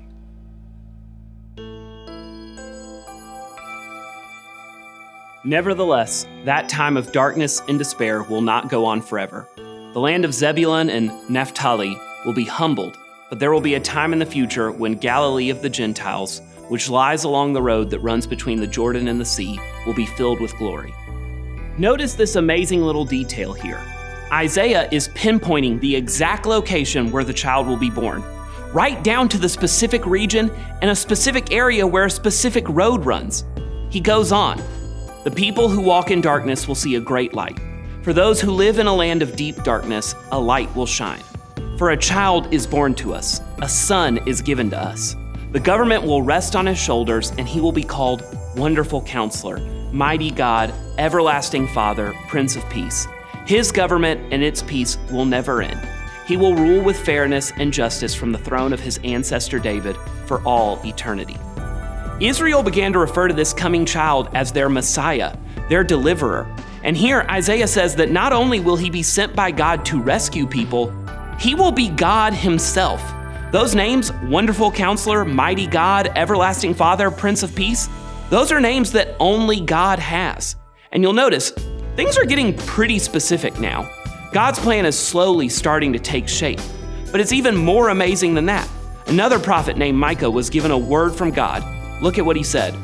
Nevertheless, 5.44 6.26
that 6.46 6.70
time 6.70 6.96
of 6.96 7.12
darkness 7.12 7.62
and 7.68 7.78
despair 7.78 8.24
will 8.24 8.42
not 8.42 8.70
go 8.70 8.86
on 8.86 9.02
forever. 9.02 9.50
The 9.94 10.00
land 10.00 10.26
of 10.26 10.34
Zebulun 10.34 10.90
and 10.90 11.12
Naphtali 11.30 11.96
will 12.26 12.34
be 12.34 12.46
humbled, 12.46 12.98
but 13.30 13.38
there 13.38 13.54
will 13.54 13.62
be 13.62 13.76
a 13.76 13.80
time 13.80 14.12
in 14.12 14.18
the 14.18 14.26
future 14.26 14.72
when 14.72 14.94
Galilee 14.96 15.52
of 15.52 15.62
the 15.62 15.70
Gentiles, 15.70 16.42
which 16.68 16.90
lies 16.90 17.26
along 17.26 17.54
the 17.54 17.62
road 17.62 17.92
that 17.92 18.00
runs 18.00 18.26
between 18.26 18.60
the 18.60 18.66
Jordan 18.66 19.08
and 19.08 19.22
the 19.22 19.26
sea, 19.26 19.60
will 19.86 19.94
be 19.94 20.08
filled 20.08 20.42
with 20.42 20.58
glory. 20.58 20.96
Notice 21.78 22.16
this 22.16 22.36
amazing 22.36 22.82
little 22.82 23.06
detail 23.06 23.54
here. 23.54 23.80
Isaiah 24.32 24.90
is 24.92 25.10
pinpointing 25.10 25.80
the 25.80 25.96
exact 25.96 26.48
location 26.48 27.12
where 27.12 27.24
the 27.24 27.32
child 27.32 27.68
will 27.68 27.78
be 27.78 27.92
born, 27.92 28.24
right 28.74 29.04
down 29.04 29.30
to 29.30 29.38
the 29.38 29.48
specific 29.48 30.04
region 30.08 30.50
and 30.82 30.90
a 30.90 30.96
specific 30.96 31.54
area 31.54 31.86
where 31.86 32.06
a 32.06 32.10
specific 32.10 32.68
road 32.68 33.06
runs. 33.06 33.46
He 33.92 34.00
goes 34.00 34.32
on. 34.32 34.60
The 35.24 35.30
people 35.30 35.70
who 35.70 35.82
walk 35.82 36.10
in 36.10 36.20
darkness 36.20 36.68
will 36.68 36.74
see 36.74 36.96
a 36.96 37.00
great 37.00 37.36
light. 37.36 37.60
For 38.04 38.12
those 38.12 38.42
who 38.42 38.52
live 38.52 38.80
in 38.80 38.88
a 38.88 38.94
land 38.94 39.22
of 39.22 39.38
deep 39.38 39.64
darkness, 39.64 40.14
a 40.34 40.38
light 40.38 40.76
will 40.76 40.86
shine. 40.86 41.24
For 41.78 41.92
a 41.92 41.98
child 41.98 42.54
is 42.54 42.68
born 42.68 42.96
to 42.96 43.14
us, 43.14 43.40
a 43.62 43.70
son 43.70 44.20
is 44.28 44.42
given 44.42 44.70
to 44.72 44.78
us. 44.78 45.16
The 45.54 45.62
government 45.62 46.04
will 46.04 46.22
rest 46.22 46.54
on 46.54 46.66
his 46.66 46.78
shoulders, 46.78 47.32
and 47.38 47.48
he 47.48 47.62
will 47.62 47.72
be 47.72 47.82
called 47.82 48.26
Wonderful 48.58 49.04
Counselor, 49.04 49.60
Mighty 49.94 50.32
God, 50.32 50.74
Everlasting 50.98 51.66
Father, 51.70 52.14
Prince 52.28 52.58
of 52.58 52.70
Peace. 52.70 53.08
His 53.46 53.72
government 53.72 54.34
and 54.34 54.44
its 54.44 54.62
peace 54.64 54.98
will 55.10 55.24
never 55.24 55.62
end. 55.62 55.80
He 56.28 56.36
will 56.36 56.56
rule 56.56 56.84
with 56.84 57.00
fairness 57.00 57.54
and 57.56 57.72
justice 57.72 58.14
from 58.14 58.34
the 58.34 58.38
throne 58.38 58.74
of 58.74 58.82
his 58.82 59.00
ancestor 59.06 59.60
David 59.60 59.96
for 60.26 60.42
all 60.44 60.78
eternity. 60.86 61.38
Israel 62.20 62.64
began 62.64 62.92
to 62.92 63.00
refer 63.00 63.30
to 63.30 63.34
this 63.34 63.54
coming 63.54 63.86
child 63.86 64.28
as 64.34 64.52
their 64.52 64.68
Messiah, 64.68 65.38
their 65.70 65.86
deliverer. 65.86 66.54
And 66.84 66.96
here 66.98 67.26
Isaiah 67.30 67.68
says 67.68 67.96
that 67.96 68.12
not 68.12 68.34
only 68.34 68.60
will 68.60 68.76
he 68.76 68.90
be 68.90 69.04
sent 69.04 69.36
by 69.36 69.52
God 69.52 69.86
to 69.86 70.02
rescue 70.02 70.46
people, 70.46 70.94
he 71.40 71.56
will 71.56 71.72
be 71.72 71.90
God 71.90 72.34
himself. 72.34 73.02
Those 73.52 73.76
names, 73.76 74.12
Wonderful 74.24 74.72
Counselor, 74.72 75.26
Mighty 75.26 75.68
God, 75.68 76.12
Everlasting 76.16 76.74
Father, 76.74 77.12
Prince 77.12 77.44
of 77.44 77.56
Peace, 77.56 77.88
those 78.30 78.52
are 78.52 78.60
names 78.60 78.92
that 78.92 79.16
only 79.20 79.60
God 79.60 80.00
has. 80.00 80.56
And 80.92 81.04
you'll 81.04 81.14
notice, 81.14 81.52
things 81.96 82.18
are 82.18 82.26
getting 82.26 82.56
pretty 82.58 83.00
specific 83.00 83.60
now. 83.60 83.90
God's 84.32 84.60
plan 84.60 84.86
is 84.86 84.98
slowly 84.98 85.50
starting 85.50 85.94
to 85.94 86.00
take 86.00 86.28
shape. 86.28 86.60
But 87.12 87.22
it's 87.22 87.32
even 87.32 87.56
more 87.56 87.90
amazing 87.90 88.34
than 88.34 88.48
that. 88.48 88.68
Another 89.08 89.40
prophet 89.40 89.78
named 89.78 89.98
Micah 89.98 90.32
was 90.32 90.50
given 90.50 90.72
a 90.72 90.78
word 90.78 91.14
from 91.14 91.30
God 91.30 91.64
Look 92.04 92.18
at 92.18 92.26
what 92.26 92.36
he 92.36 92.44
said. 92.44 92.76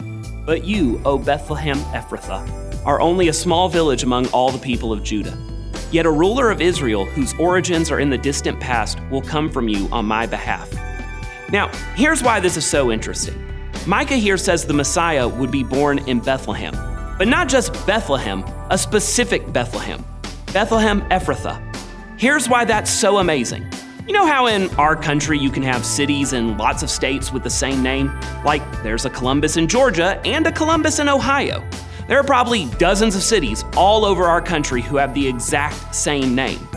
But 0.46 0.64
you, 0.64 1.02
O 1.04 1.18
Bethlehem 1.18 1.78
Ephrathah, 1.92 2.69
are 2.86 3.02
only 3.02 3.28
a 3.28 3.34
small 3.34 3.70
village 3.70 4.04
among 4.04 4.28
all 4.28 4.52
the 4.52 4.60
people 4.60 4.92
of 4.92 5.04
Judah. 5.04 5.38
Yet 5.92 6.06
a 6.06 6.12
ruler 6.12 6.52
of 6.52 6.62
Israel, 6.62 7.06
whose 7.06 7.34
origins 7.40 7.92
are 7.92 8.00
in 8.00 8.10
the 8.10 8.18
distant 8.18 8.60
past, 8.60 9.00
will 9.10 9.22
come 9.22 9.50
from 9.50 9.68
you 9.68 9.88
on 9.92 10.06
my 10.06 10.26
behalf. 10.26 10.72
Now, 11.52 11.68
here's 11.96 12.22
why 12.22 12.40
this 12.40 12.58
is 12.58 12.66
so 12.66 12.92
interesting. 12.92 13.46
Micah 13.88 14.16
here 14.16 14.38
says 14.38 14.66
the 14.66 14.74
Messiah 14.74 15.28
would 15.28 15.52
be 15.52 15.64
born 15.64 16.00
in 16.08 16.20
Bethlehem. 16.20 16.74
But 17.18 17.28
not 17.28 17.50
just 17.50 17.74
Bethlehem, 17.88 18.44
a 18.70 18.78
specific 18.78 19.52
Bethlehem, 19.52 20.06
Bethlehem 20.54 21.02
Ephrathah. 21.10 21.60
Here's 22.18 22.48
why 22.48 22.66
that's 22.66 22.92
so 22.92 23.18
amazing. 23.18 23.66
You 24.08 24.14
know 24.14 24.26
how 24.26 24.48
in 24.48 24.70
our 24.76 24.96
country 24.96 25.38
you 25.38 25.50
can 25.50 25.64
have 25.64 25.86
cities 25.86 26.34
in 26.34 26.58
lots 26.58 26.82
of 26.82 26.90
states 26.90 27.32
with 27.32 27.44
the 27.44 27.50
same 27.50 27.84
name? 27.84 28.12
Like 28.44 28.62
there's 28.84 29.06
a 29.06 29.10
Columbus 29.10 29.58
in 29.58 29.68
Georgia 29.68 30.22
and 30.26 30.48
a 30.48 30.52
Columbus 30.52 31.00
in 31.00 31.08
Ohio. 31.10 31.64
There 32.10 32.20
are 32.20 32.24
probably 32.24 32.66
dozens 32.80 33.16
of 33.16 33.22
cities 33.22 33.64
all 33.78 34.04
over 34.04 34.24
our 34.24 34.42
country 34.42 34.82
who 34.82 34.98
have 34.98 35.14
the 35.14 35.28
exact 35.28 35.94
same 35.94 36.34
name. 36.34 36.68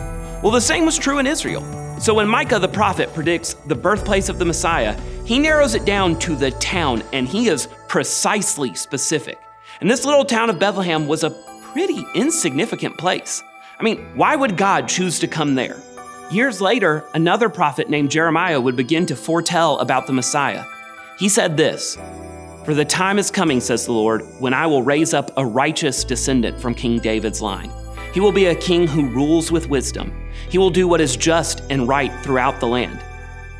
Well, 0.43 0.51
the 0.51 0.61
same 0.61 0.85
was 0.85 0.95
true 0.95 1.17
in 1.17 1.25
Israel. 1.25 1.63
So 1.99 2.13
when 2.13 2.27
Micah 2.27 2.59
the 2.59 2.67
prophet 2.67 3.11
predicts 3.15 3.55
the 3.65 3.73
birthplace 3.73 4.29
of 4.29 4.37
the 4.37 4.45
Messiah, 4.45 4.95
he 5.25 5.39
narrows 5.39 5.73
it 5.73 5.85
down 5.85 6.19
to 6.19 6.35
the 6.35 6.51
town 6.51 7.01
and 7.13 7.27
he 7.27 7.47
is 7.47 7.67
precisely 7.87 8.75
specific. 8.75 9.39
And 9.81 9.89
this 9.89 10.05
little 10.05 10.23
town 10.23 10.51
of 10.51 10.59
Bethlehem 10.59 11.07
was 11.07 11.23
a 11.23 11.31
pretty 11.71 12.05
insignificant 12.13 12.99
place. 12.99 13.41
I 13.79 13.81
mean, 13.81 14.05
why 14.13 14.35
would 14.35 14.55
God 14.55 14.87
choose 14.87 15.17
to 15.17 15.27
come 15.27 15.55
there? 15.55 15.81
Years 16.29 16.61
later, 16.61 17.05
another 17.15 17.49
prophet 17.49 17.89
named 17.89 18.11
Jeremiah 18.11 18.61
would 18.61 18.75
begin 18.75 19.07
to 19.07 19.15
foretell 19.15 19.79
about 19.79 20.05
the 20.05 20.13
Messiah. 20.13 20.63
He 21.17 21.27
said 21.27 21.57
this 21.57 21.97
For 22.65 22.73
the 22.73 22.85
time 22.85 23.19
is 23.19 23.29
coming, 23.29 23.59
says 23.59 23.85
the 23.85 23.91
Lord, 23.91 24.21
when 24.39 24.53
I 24.53 24.67
will 24.67 24.83
raise 24.83 25.13
up 25.13 25.31
a 25.35 25.45
righteous 25.45 26.05
descendant 26.05 26.61
from 26.61 26.73
King 26.73 26.97
David's 26.97 27.41
line. 27.41 27.69
He 28.13 28.21
will 28.21 28.31
be 28.31 28.45
a 28.45 28.55
king 28.55 28.87
who 28.87 29.09
rules 29.09 29.51
with 29.51 29.67
wisdom. 29.67 30.13
He 30.49 30.57
will 30.57 30.69
do 30.69 30.87
what 30.87 31.01
is 31.01 31.17
just 31.17 31.61
and 31.69 31.89
right 31.89 32.11
throughout 32.23 32.61
the 32.61 32.67
land. 32.67 33.03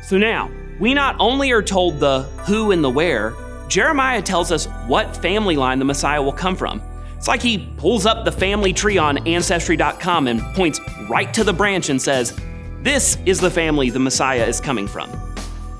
So 0.02 0.16
now, 0.16 0.50
we 0.80 0.94
not 0.94 1.16
only 1.18 1.50
are 1.50 1.62
told 1.62 2.00
the 2.00 2.22
who 2.46 2.70
and 2.70 2.82
the 2.82 2.88
where, 2.88 3.34
Jeremiah 3.68 4.22
tells 4.22 4.50
us 4.50 4.68
what 4.86 5.14
family 5.18 5.56
line 5.56 5.78
the 5.78 5.84
Messiah 5.84 6.22
will 6.22 6.32
come 6.32 6.56
from. 6.56 6.80
It's 7.18 7.28
like 7.28 7.42
he 7.42 7.70
pulls 7.76 8.06
up 8.06 8.24
the 8.24 8.32
family 8.32 8.72
tree 8.72 8.96
on 8.96 9.18
Ancestry.com 9.26 10.28
and 10.28 10.40
points 10.54 10.80
right 11.10 11.32
to 11.34 11.44
the 11.44 11.52
branch 11.52 11.90
and 11.90 12.00
says, 12.00 12.38
This 12.80 13.18
is 13.26 13.38
the 13.38 13.50
family 13.50 13.90
the 13.90 13.98
Messiah 13.98 14.46
is 14.46 14.62
coming 14.62 14.88
from. 14.88 15.10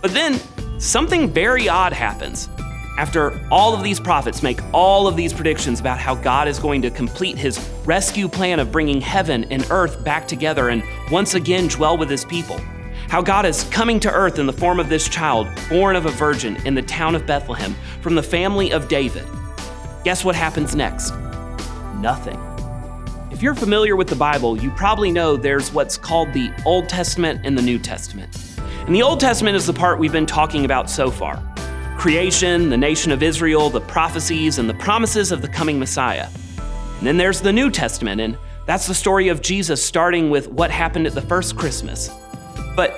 But 0.03 0.13
then 0.13 0.41
something 0.79 1.31
very 1.31 1.71
odd 1.71 1.95
happens. 1.95 2.51
After 2.97 3.41
all 3.51 3.75
of 3.75 3.83
these 3.83 3.99
prophets 3.99 4.41
make 4.41 4.61
all 4.73 5.09
of 5.09 5.17
these 5.17 5.33
predictions 5.33 5.81
about 5.81 5.99
how 5.99 6.15
God 6.15 6.47
is 6.47 6.61
going 6.61 6.81
to 6.83 6.91
complete 6.91 7.37
his 7.37 7.59
rescue 7.85 8.29
plan 8.29 8.61
of 8.61 8.71
bringing 8.71 9.01
heaven 9.01 9.45
and 9.51 9.67
earth 9.71 10.05
back 10.05 10.29
together 10.29 10.69
and 10.69 10.85
once 11.11 11.35
again 11.35 11.67
dwell 11.67 11.99
with 11.99 12.09
his 12.09 12.25
people, 12.25 12.57
how 13.09 13.21
God 13.21 13.47
is 13.47 13.65
coming 13.65 13.99
to 14.01 14.13
earth 14.13 14.39
in 14.39 14.47
the 14.47 14.53
form 14.53 14.79
of 14.79 14.89
this 14.89 15.09
child, 15.09 15.49
born 15.69 15.97
of 15.97 16.07
a 16.07 16.11
virgin 16.11 16.57
in 16.67 16.75
the 16.75 16.83
town 16.83 17.17
of 17.17 17.27
Bethlehem, 17.27 17.75
from 18.01 18.15
the 18.15 18.23
family 18.23 18.71
of 18.71 18.87
David. 18.87 19.27
Guess 20.05 20.25
what 20.25 20.37
happens 20.37 20.77
next? 20.77 21.11
Nothing. 21.97 22.39
If 23.33 23.43
you're 23.43 23.57
familiar 23.57 23.97
with 23.97 24.07
the 24.07 24.15
Bible, 24.15 24.57
you 24.63 24.71
probably 24.71 25.11
know 25.11 25.37
there's 25.37 25.73
what's 25.73 25.99
called 25.99 26.33
the 26.33 26.53
Old 26.65 26.89
Testament 26.89 27.41
and 27.43 27.59
the 27.59 27.63
New 27.63 27.81
Testament. 27.81 28.37
And 28.87 28.95
the 28.95 29.03
Old 29.03 29.19
Testament 29.19 29.57
is 29.57 29.67
the 29.67 29.73
part 29.73 29.99
we've 29.99 30.13
been 30.13 30.27
talking 30.27 30.65
about 30.65 30.89
so 30.89 31.11
far 31.11 31.43
creation, 31.97 32.69
the 32.69 32.77
nation 32.77 33.13
of 33.13 33.23
Israel, 33.23 33.71
the 33.71 33.81
prophecies, 33.81 34.59
and 34.59 34.69
the 34.69 34.75
promises 34.75 35.33
of 35.33 35.43
the 35.43 35.49
coming 35.49 35.79
Messiah. 35.79 36.29
And 36.99 37.07
then 37.07 37.17
there's 37.17 37.41
the 37.41 37.53
New 37.53 37.71
Testament, 37.71 38.21
and 38.21 38.37
that's 38.67 38.87
the 38.87 38.95
story 38.95 39.29
of 39.29 39.43
Jesus 39.43 39.85
starting 39.85 40.31
with 40.31 40.49
what 40.49 40.71
happened 40.71 41.07
at 41.07 41.15
the 41.15 41.23
first 41.23 41.57
Christmas. 41.57 42.11
But 42.77 42.93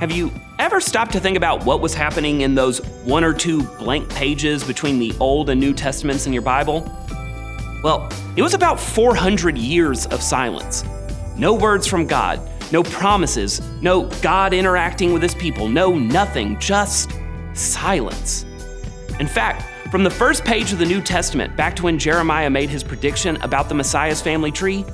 have 0.00 0.12
you 0.12 0.30
ever 0.58 0.80
stopped 0.80 1.12
to 1.12 1.20
think 1.20 1.36
about 1.36 1.64
what 1.64 1.80
was 1.80 1.94
happening 1.94 2.42
in 2.42 2.54
those 2.54 2.84
one 3.04 3.24
or 3.24 3.32
two 3.32 3.62
blank 3.78 4.08
pages 4.10 4.62
between 4.62 4.98
the 4.98 5.14
Old 5.20 5.50
and 5.50 5.60
New 5.60 5.72
Testaments 5.72 6.26
in 6.26 6.32
your 6.32 6.42
Bible? 6.42 6.80
Well, 7.82 8.08
it 8.36 8.42
was 8.42 8.54
about 8.54 8.78
400 8.78 9.56
years 9.56 10.06
of 10.06 10.22
silence. 10.22 10.84
No 11.36 11.54
words 11.54 11.86
from 11.86 12.06
God, 12.06 12.40
no 12.72 12.82
promises, 12.82 13.60
no 13.80 14.04
God 14.20 14.52
interacting 14.52 15.12
with 15.12 15.22
his 15.22 15.34
people, 15.34 15.68
no 15.68 15.98
nothing, 15.98 16.58
just 16.58 17.10
silence. 17.58 18.44
In 19.18 19.26
fact, 19.26 19.90
from 19.90 20.04
the 20.04 20.10
first 20.10 20.44
page 20.44 20.72
of 20.72 20.78
the 20.78 20.84
New 20.84 21.00
Testament 21.00 21.56
back 21.56 21.76
to 21.76 21.84
when 21.84 21.98
Jeremiah 21.98 22.50
made 22.50 22.68
his 22.68 22.82
prediction 22.82 23.36
about 23.42 23.68
the 23.68 23.74
Messiah's 23.74 24.20
family 24.20 24.50
tree, 24.50 24.84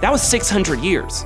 that 0.00 0.10
was 0.10 0.22
600 0.22 0.80
years. 0.80 1.22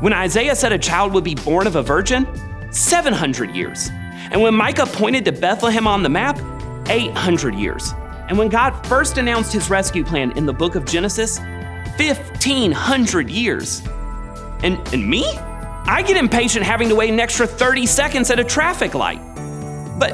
When 0.00 0.12
Isaiah 0.12 0.54
said 0.54 0.72
a 0.72 0.78
child 0.78 1.12
would 1.12 1.24
be 1.24 1.34
born 1.34 1.66
of 1.66 1.76
a 1.76 1.82
virgin, 1.82 2.26
700 2.72 3.50
years. 3.50 3.90
And 4.30 4.40
when 4.40 4.54
Micah 4.54 4.86
pointed 4.86 5.24
to 5.26 5.32
Bethlehem 5.32 5.86
on 5.86 6.02
the 6.02 6.08
map, 6.08 6.38
800 6.88 7.54
years. 7.54 7.92
And 8.28 8.38
when 8.38 8.48
God 8.48 8.70
first 8.86 9.18
announced 9.18 9.52
his 9.52 9.68
rescue 9.68 10.04
plan 10.04 10.32
in 10.38 10.46
the 10.46 10.52
book 10.52 10.74
of 10.74 10.84
Genesis, 10.84 11.38
1,500 11.38 13.28
years. 13.28 13.82
And, 14.62 14.78
and 14.94 15.08
me? 15.08 15.24
I 15.84 16.02
get 16.06 16.16
impatient 16.16 16.64
having 16.64 16.88
to 16.88 16.94
wait 16.94 17.10
an 17.10 17.20
extra 17.20 17.46
30 17.46 17.86
seconds 17.86 18.30
at 18.30 18.38
a 18.38 18.44
traffic 18.44 18.94
light. 18.94 19.20
But 19.98 20.12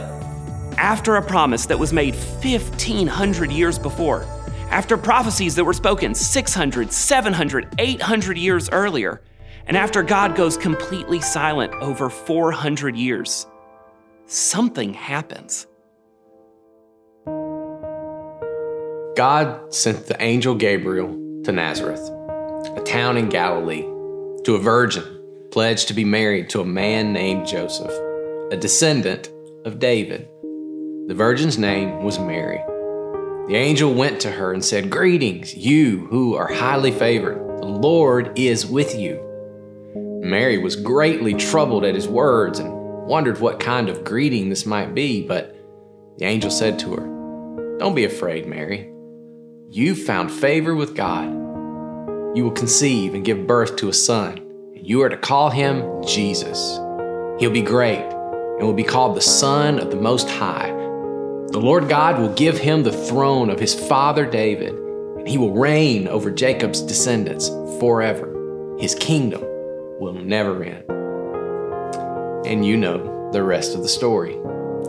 after 0.76 1.16
a 1.16 1.22
promise 1.22 1.66
that 1.66 1.78
was 1.78 1.92
made 1.92 2.14
1,500 2.14 3.50
years 3.50 3.78
before, 3.78 4.22
after 4.70 4.96
prophecies 4.96 5.54
that 5.54 5.64
were 5.64 5.72
spoken 5.72 6.14
600, 6.14 6.92
700, 6.92 7.74
800 7.78 8.38
years 8.38 8.68
earlier, 8.70 9.22
and 9.66 9.76
after 9.76 10.02
God 10.02 10.36
goes 10.36 10.56
completely 10.56 11.20
silent 11.20 11.72
over 11.74 12.08
400 12.08 12.96
years, 12.96 13.46
something 14.26 14.94
happens. 14.94 15.66
God 19.16 19.74
sent 19.74 20.06
the 20.06 20.16
angel 20.20 20.54
Gabriel 20.54 21.08
to 21.44 21.52
Nazareth, 21.52 22.08
a 22.76 22.82
town 22.84 23.16
in 23.16 23.28
Galilee, 23.28 23.82
to 24.44 24.54
a 24.54 24.58
virgin 24.58 25.04
pledged 25.50 25.88
to 25.88 25.94
be 25.94 26.04
married 26.04 26.50
to 26.50 26.60
a 26.60 26.64
man 26.64 27.12
named 27.12 27.46
Joseph, 27.46 27.92
a 28.52 28.56
descendant 28.56 29.30
of 29.64 29.78
David. 29.78 30.28
The 31.08 31.14
virgin's 31.14 31.58
name 31.58 32.02
was 32.02 32.18
Mary. 32.18 32.62
The 33.48 33.56
angel 33.56 33.94
went 33.94 34.20
to 34.20 34.30
her 34.30 34.52
and 34.52 34.64
said, 34.64 34.90
Greetings, 34.90 35.54
you 35.54 36.06
who 36.08 36.34
are 36.34 36.52
highly 36.52 36.92
favored. 36.92 37.60
The 37.60 37.66
Lord 37.66 38.38
is 38.38 38.66
with 38.66 38.94
you. 38.94 39.24
Mary 40.22 40.58
was 40.58 40.76
greatly 40.76 41.32
troubled 41.32 41.84
at 41.84 41.94
his 41.94 42.06
words 42.06 42.58
and 42.58 42.70
wondered 43.06 43.40
what 43.40 43.58
kind 43.58 43.88
of 43.88 44.04
greeting 44.04 44.50
this 44.50 44.66
might 44.66 44.94
be, 44.94 45.26
but 45.26 45.56
the 46.18 46.26
angel 46.26 46.50
said 46.50 46.78
to 46.80 46.94
her, 46.94 47.76
Don't 47.78 47.94
be 47.94 48.04
afraid, 48.04 48.46
Mary. 48.46 48.92
You've 49.70 50.02
found 50.02 50.30
favor 50.30 50.74
with 50.74 50.94
God. 50.94 51.28
You 52.36 52.44
will 52.44 52.50
conceive 52.50 53.14
and 53.14 53.24
give 53.24 53.46
birth 53.46 53.76
to 53.76 53.88
a 53.88 53.94
son, 53.94 54.38
and 54.76 54.86
you 54.86 55.00
are 55.02 55.08
to 55.08 55.16
call 55.16 55.48
him 55.48 56.04
Jesus. 56.04 56.76
He'll 57.40 57.50
be 57.50 57.62
great 57.62 58.17
and 58.58 58.66
will 58.66 58.74
be 58.74 58.84
called 58.84 59.16
the 59.16 59.20
Son 59.20 59.78
of 59.78 59.90
the 59.90 59.96
Most 59.96 60.28
High. 60.28 60.68
The 60.68 61.60
Lord 61.60 61.88
God 61.88 62.20
will 62.20 62.34
give 62.34 62.58
him 62.58 62.82
the 62.82 62.92
throne 62.92 63.50
of 63.50 63.60
his 63.60 63.74
father 63.74 64.26
David, 64.26 64.74
and 64.74 65.26
he 65.28 65.38
will 65.38 65.54
reign 65.54 66.08
over 66.08 66.30
Jacob's 66.30 66.82
descendants 66.82 67.48
forever. 67.80 68.76
His 68.78 68.94
kingdom 68.94 69.42
will 70.00 70.12
never 70.12 70.62
end. 70.62 70.84
And 72.46 72.64
you 72.64 72.76
know 72.76 73.30
the 73.32 73.42
rest 73.42 73.74
of 73.74 73.82
the 73.82 73.88
story. 73.88 74.36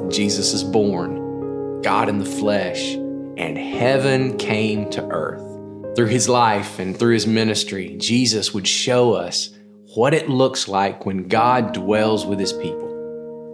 Jesus 0.10 0.54
is 0.54 0.64
born, 0.64 1.82
God 1.82 2.10
in 2.10 2.20
the 2.20 2.26
flesh 2.26 2.98
and 3.40 3.58
heaven 3.58 4.38
came 4.38 4.90
to 4.90 5.08
earth. 5.10 5.96
Through 5.96 6.08
his 6.08 6.28
life 6.28 6.78
and 6.78 6.98
through 6.98 7.14
his 7.14 7.26
ministry, 7.26 7.96
Jesus 7.98 8.54
would 8.54 8.68
show 8.68 9.14
us 9.14 9.50
what 9.96 10.14
it 10.14 10.30
looks 10.30 10.68
like 10.68 11.06
when 11.06 11.30
God 11.30 11.74
dwells 11.74 12.26
with 12.26 12.38
his 12.38 12.54
people. 12.54 12.89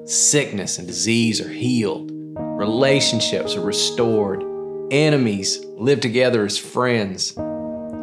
Sickness 0.05 0.77
and 0.77 0.87
disease 0.87 1.41
are 1.41 1.49
healed, 1.49 2.11
relationships 2.37 3.55
are 3.55 3.65
restored, 3.65 4.43
enemies 4.91 5.65
live 5.77 5.99
together 5.99 6.45
as 6.45 6.57
friends, 6.57 7.31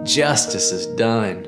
justice 0.02 0.72
is 0.72 0.86
done, 0.96 1.46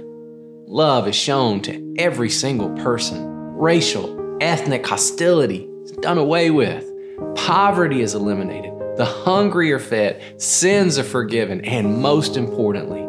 love 0.66 1.08
is 1.08 1.16
shown 1.16 1.60
to 1.62 1.94
every 1.98 2.30
single 2.30 2.70
person, 2.76 3.26
racial, 3.56 4.38
ethnic 4.40 4.86
hostility 4.86 5.68
is 5.82 5.90
done 5.92 6.18
away 6.18 6.50
with, 6.50 6.88
poverty 7.34 8.00
is 8.00 8.14
eliminated 8.14 8.74
the 8.96 9.04
hungry 9.04 9.72
are 9.72 9.80
fed, 9.80 10.40
sins 10.40 10.98
are 10.98 11.04
forgiven, 11.04 11.64
and 11.64 12.00
most 12.00 12.36
importantly, 12.36 13.02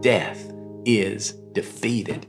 death 0.00 0.52
is 0.84 1.32
defeated. 1.52 2.26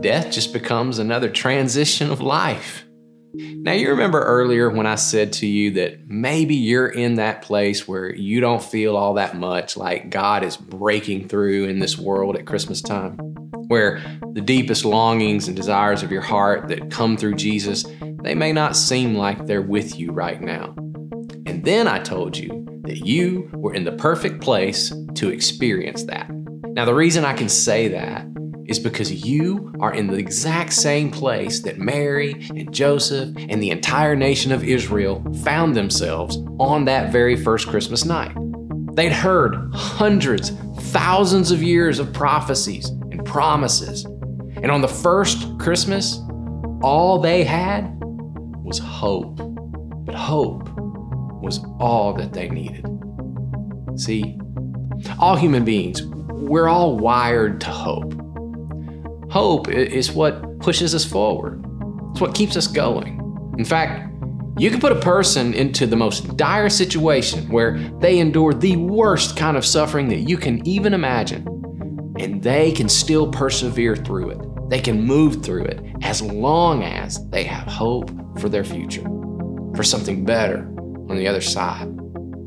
Death 0.00 0.32
just 0.32 0.52
becomes 0.52 0.98
another 0.98 1.30
transition 1.30 2.10
of 2.10 2.20
life. 2.20 2.87
Now, 3.34 3.72
you 3.72 3.90
remember 3.90 4.22
earlier 4.22 4.70
when 4.70 4.86
I 4.86 4.94
said 4.94 5.32
to 5.34 5.46
you 5.46 5.72
that 5.72 6.08
maybe 6.08 6.54
you're 6.54 6.88
in 6.88 7.16
that 7.16 7.42
place 7.42 7.86
where 7.86 8.14
you 8.14 8.40
don't 8.40 8.62
feel 8.62 8.96
all 8.96 9.14
that 9.14 9.36
much 9.36 9.76
like 9.76 10.10
God 10.10 10.42
is 10.42 10.56
breaking 10.56 11.28
through 11.28 11.64
in 11.64 11.78
this 11.78 11.98
world 11.98 12.36
at 12.36 12.46
Christmas 12.46 12.80
time, 12.80 13.16
where 13.68 14.00
the 14.32 14.40
deepest 14.40 14.84
longings 14.84 15.46
and 15.46 15.56
desires 15.56 16.02
of 16.02 16.10
your 16.10 16.22
heart 16.22 16.68
that 16.68 16.90
come 16.90 17.16
through 17.16 17.34
Jesus, 17.34 17.84
they 18.22 18.34
may 18.34 18.52
not 18.52 18.76
seem 18.76 19.14
like 19.14 19.46
they're 19.46 19.62
with 19.62 19.98
you 19.98 20.10
right 20.10 20.40
now. 20.40 20.74
And 21.46 21.64
then 21.64 21.86
I 21.86 21.98
told 21.98 22.36
you 22.36 22.66
that 22.84 23.06
you 23.06 23.50
were 23.52 23.74
in 23.74 23.84
the 23.84 23.92
perfect 23.92 24.40
place 24.40 24.92
to 25.16 25.30
experience 25.30 26.04
that. 26.04 26.30
Now, 26.30 26.86
the 26.86 26.94
reason 26.94 27.24
I 27.24 27.34
can 27.34 27.48
say 27.48 27.88
that 27.88 28.24
is 28.68 28.78
because 28.78 29.24
you 29.24 29.72
are 29.80 29.94
in 29.94 30.06
the 30.06 30.16
exact 30.16 30.74
same 30.74 31.10
place 31.10 31.60
that 31.60 31.78
Mary 31.78 32.46
and 32.50 32.72
Joseph 32.72 33.34
and 33.36 33.62
the 33.62 33.70
entire 33.70 34.14
nation 34.14 34.52
of 34.52 34.62
Israel 34.62 35.24
found 35.42 35.74
themselves 35.74 36.36
on 36.58 36.84
that 36.84 37.10
very 37.10 37.34
first 37.34 37.66
Christmas 37.66 38.04
night. 38.04 38.36
They'd 38.94 39.12
heard 39.12 39.56
hundreds, 39.72 40.50
thousands 40.90 41.50
of 41.50 41.62
years 41.62 41.98
of 41.98 42.12
prophecies 42.12 42.88
and 42.88 43.24
promises. 43.24 44.04
And 44.04 44.70
on 44.70 44.82
the 44.82 44.88
first 44.88 45.58
Christmas, 45.58 46.20
all 46.82 47.18
they 47.20 47.44
had 47.44 47.96
was 48.64 48.78
hope. 48.78 49.36
But 50.04 50.14
hope 50.14 50.68
was 51.40 51.60
all 51.78 52.12
that 52.14 52.32
they 52.34 52.48
needed. 52.48 52.84
See, 53.96 54.38
all 55.18 55.36
human 55.36 55.64
beings, 55.64 56.02
we're 56.02 56.68
all 56.68 56.98
wired 56.98 57.60
to 57.62 57.70
hope. 57.70 58.14
Hope 59.30 59.68
is 59.68 60.10
what 60.10 60.58
pushes 60.60 60.94
us 60.94 61.04
forward, 61.04 61.62
it's 62.12 62.20
what 62.20 62.34
keeps 62.34 62.56
us 62.56 62.66
going. 62.66 63.18
In 63.58 63.64
fact, 63.64 64.10
you 64.58 64.70
can 64.70 64.80
put 64.80 64.90
a 64.90 65.00
person 65.00 65.52
into 65.52 65.86
the 65.86 65.96
most 65.96 66.36
dire 66.36 66.70
situation 66.70 67.48
where 67.50 67.78
they 68.00 68.18
endure 68.18 68.54
the 68.54 68.76
worst 68.76 69.36
kind 69.36 69.56
of 69.56 69.66
suffering 69.66 70.08
that 70.08 70.20
you 70.20 70.38
can 70.38 70.66
even 70.66 70.94
imagine, 70.94 71.46
and 72.18 72.42
they 72.42 72.72
can 72.72 72.88
still 72.88 73.30
persevere 73.30 73.96
through 73.96 74.30
it. 74.30 74.70
They 74.70 74.80
can 74.80 75.04
move 75.04 75.44
through 75.44 75.64
it 75.64 75.80
as 76.02 76.22
long 76.22 76.82
as 76.82 77.24
they 77.28 77.44
have 77.44 77.68
hope 77.68 78.10
for 78.40 78.48
their 78.48 78.64
future, 78.64 79.04
for 79.76 79.84
something 79.84 80.24
better 80.24 80.66
on 81.08 81.16
the 81.16 81.28
other 81.28 81.42
side. 81.42 81.88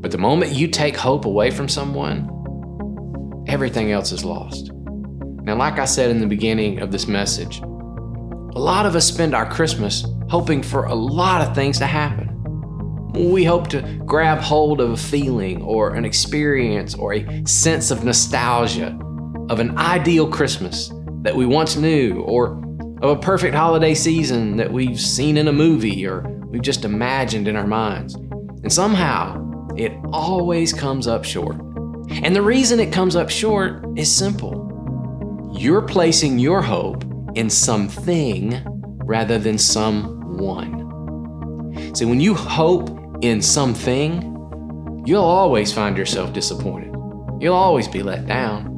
But 0.02 0.10
the 0.10 0.18
moment 0.18 0.52
you 0.52 0.66
take 0.66 0.96
hope 0.96 1.26
away 1.26 1.52
from 1.52 1.68
someone, 1.68 2.28
everything 3.46 3.92
else 3.92 4.10
is 4.10 4.24
lost. 4.24 4.72
Now, 5.44 5.56
like 5.56 5.80
I 5.80 5.86
said 5.86 6.10
in 6.10 6.20
the 6.20 6.26
beginning 6.26 6.78
of 6.78 6.92
this 6.92 7.08
message, 7.08 7.58
a 7.58 8.58
lot 8.58 8.86
of 8.86 8.94
us 8.94 9.06
spend 9.06 9.34
our 9.34 9.48
Christmas 9.50 10.04
hoping 10.28 10.62
for 10.62 10.84
a 10.84 10.94
lot 10.94 11.46
of 11.46 11.52
things 11.52 11.78
to 11.78 11.86
happen. 11.86 12.28
We 13.12 13.42
hope 13.42 13.66
to 13.68 13.82
grab 14.06 14.38
hold 14.38 14.80
of 14.80 14.90
a 14.90 14.96
feeling 14.96 15.60
or 15.62 15.94
an 15.94 16.04
experience 16.04 16.94
or 16.94 17.14
a 17.14 17.44
sense 17.44 17.90
of 17.90 18.04
nostalgia 18.04 18.96
of 19.50 19.58
an 19.58 19.76
ideal 19.76 20.28
Christmas 20.28 20.92
that 21.22 21.34
we 21.34 21.44
once 21.44 21.74
knew 21.74 22.20
or 22.20 22.62
of 23.02 23.10
a 23.10 23.20
perfect 23.20 23.54
holiday 23.54 23.94
season 23.94 24.56
that 24.58 24.72
we've 24.72 25.00
seen 25.00 25.36
in 25.36 25.48
a 25.48 25.52
movie 25.52 26.06
or 26.06 26.20
we've 26.50 26.62
just 26.62 26.84
imagined 26.84 27.48
in 27.48 27.56
our 27.56 27.66
minds. 27.66 28.14
And 28.14 28.72
somehow, 28.72 29.68
it 29.76 29.92
always 30.12 30.72
comes 30.72 31.08
up 31.08 31.24
short. 31.24 31.56
And 32.10 32.36
the 32.36 32.42
reason 32.42 32.78
it 32.78 32.92
comes 32.92 33.16
up 33.16 33.28
short 33.28 33.84
is 33.96 34.14
simple 34.14 34.61
you're 35.52 35.82
placing 35.82 36.38
your 36.38 36.62
hope 36.62 37.04
in 37.34 37.50
something 37.50 38.62
rather 39.04 39.38
than 39.38 39.58
someone. 39.58 40.80
See, 41.94 42.04
when 42.04 42.20
you 42.20 42.34
hope 42.34 42.98
in 43.22 43.42
something, 43.42 45.02
you'll 45.06 45.22
always 45.22 45.72
find 45.72 45.96
yourself 45.96 46.32
disappointed. 46.32 46.94
You'll 47.40 47.54
always 47.54 47.86
be 47.86 48.02
let 48.02 48.26
down. 48.26 48.70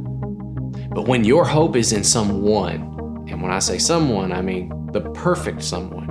But 0.90 1.06
when 1.06 1.24
your 1.24 1.44
hope 1.44 1.76
is 1.76 1.92
in 1.92 2.02
someone, 2.02 3.26
and 3.28 3.40
when 3.40 3.50
I 3.50 3.58
say 3.60 3.78
someone, 3.78 4.32
I 4.32 4.42
mean 4.42 4.90
the 4.92 5.00
perfect 5.12 5.62
someone 5.62 6.04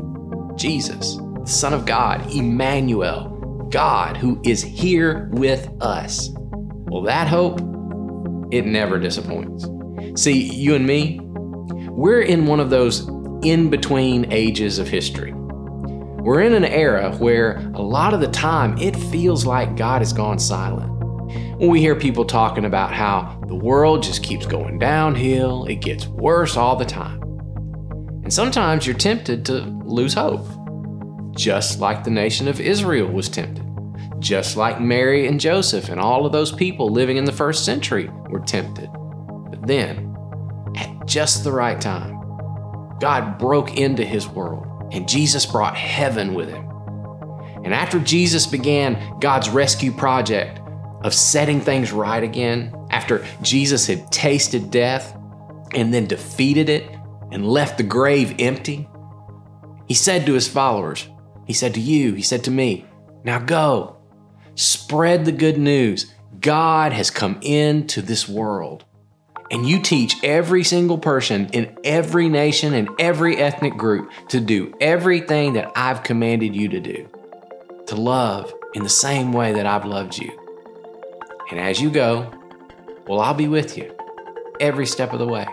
Jesus, 0.56 1.16
the 1.16 1.46
Son 1.46 1.74
of 1.74 1.86
God, 1.86 2.32
Emmanuel, 2.34 3.68
God 3.70 4.18
who 4.18 4.40
is 4.46 4.62
here 4.62 5.30
with 5.34 5.70
us. 5.82 6.30
Well, 6.32 7.02
that 7.04 7.28
hope, 7.28 7.60
it 8.52 8.66
never 8.66 9.00
disappoints. 9.00 9.66
See, 10.16 10.54
you 10.54 10.76
and 10.76 10.86
me, 10.86 11.20
we're 11.90 12.22
in 12.22 12.46
one 12.46 12.60
of 12.60 12.70
those 12.70 13.08
in 13.44 13.70
between 13.70 14.32
ages 14.32 14.78
of 14.80 14.88
history. 14.88 15.34
We're 15.34 16.42
in 16.42 16.54
an 16.54 16.66
era 16.66 17.16
where 17.18 17.58
a 17.74 17.82
lot 17.82 18.14
of 18.14 18.22
the 18.22 18.28
time 18.28 18.78
it 18.78 18.96
feels 18.96 19.46
like 19.46 19.76
God 19.76 20.02
has 20.02 20.14
gone 20.14 20.40
silent. 20.40 20.92
When 21.58 21.70
we 21.70 21.82
hear 21.82 21.96
people 21.96 22.26
talking 22.26 22.66
about 22.66 22.94
how 22.94 23.42
the 23.48 23.56
world 23.56 24.04
just 24.04 24.24
keeps 24.24 24.46
going 24.46 24.80
downhill, 24.80 25.66
it 25.66 25.82
gets 25.82 26.08
worse 26.08 26.56
all 26.56 26.76
the 26.76 26.86
time. 26.86 27.22
And 28.24 28.32
sometimes 28.32 28.86
you're 28.86 28.96
tempted 28.96 29.46
to 29.48 29.62
lose 29.84 30.14
hope, 30.14 30.48
just 31.36 31.80
like 31.80 32.04
the 32.04 32.12
nation 32.12 32.48
of 32.48 32.62
Israel 32.62 33.12
was 33.12 33.30
tempted, 33.30 33.66
just 34.20 34.56
like 34.56 34.80
Mary 34.80 35.28
and 35.28 35.40
Joseph 35.40 35.90
and 35.90 36.00
all 36.00 36.26
of 36.26 36.32
those 36.32 36.52
people 36.52 36.90
living 36.90 37.18
in 37.18 37.26
the 37.26 37.32
first 37.32 37.66
century 37.66 38.10
were 38.30 38.40
tempted. 38.40 38.90
But 39.50 39.68
then, 39.68 40.03
at 40.76 41.06
just 41.06 41.44
the 41.44 41.52
right 41.52 41.80
time, 41.80 42.20
God 43.00 43.38
broke 43.38 43.78
into 43.78 44.06
his 44.06 44.28
world 44.28 44.68
and 44.92 45.08
Jesus 45.10 45.46
brought 45.46 45.76
heaven 45.76 46.34
with 46.34 46.50
him. 46.50 46.70
And 47.64 47.74
after 47.74 48.00
Jesus 48.00 48.46
began 48.46 49.20
God's 49.20 49.50
rescue 49.50 49.92
project 49.92 50.60
of 51.02 51.14
setting 51.14 51.60
things 51.60 51.92
right 51.92 52.24
again, 52.24 52.74
after 52.90 53.26
Jesus 53.42 53.88
had 53.88 54.12
tasted 54.12 54.70
death 54.70 55.18
and 55.74 55.94
then 55.94 56.06
defeated 56.06 56.70
it 56.70 56.90
and 57.32 57.48
left 57.48 57.78
the 57.78 57.84
grave 57.84 58.36
empty, 58.40 58.88
he 59.88 59.94
said 59.94 60.26
to 60.26 60.34
his 60.34 60.48
followers, 60.48 61.08
He 61.46 61.54
said 61.54 61.74
to 61.74 61.80
you, 61.80 62.14
He 62.14 62.22
said 62.22 62.44
to 62.46 62.52
me, 62.52 62.86
Now 63.24 63.40
go, 63.40 63.98
spread 64.56 65.26
the 65.26 65.32
good 65.32 65.58
news. 65.58 66.14
God 66.40 66.94
has 66.94 67.10
come 67.10 67.40
into 67.42 68.02
this 68.02 68.28
world. 68.28 68.86
And 69.54 69.70
you 69.70 69.80
teach 69.80 70.24
every 70.24 70.64
single 70.64 70.98
person 70.98 71.48
in 71.54 71.78
every 71.84 72.28
nation 72.28 72.74
and 72.74 72.90
every 72.98 73.38
ethnic 73.38 73.78
group 73.78 74.12
to 74.30 74.40
do 74.40 74.74
everything 74.82 75.54
that 75.54 75.72
I've 75.76 76.02
commanded 76.02 76.56
you 76.56 76.70
to 76.70 76.80
do, 76.80 77.08
to 77.86 77.96
love 77.96 78.52
in 78.74 78.82
the 78.82 78.90
same 78.90 79.32
way 79.32 79.54
that 79.54 79.68
I've 79.68 79.86
loved 79.86 80.18
you. 80.18 80.32
And 81.52 81.60
as 81.60 81.80
you 81.80 81.92
go, 81.92 82.34
well, 83.06 83.20
I'll 83.20 83.36
be 83.36 83.48
with 83.48 83.78
you 83.78 83.96
every 84.60 84.88
step 84.88 85.14
of 85.14 85.20
the 85.20 85.28
way. 85.28 85.46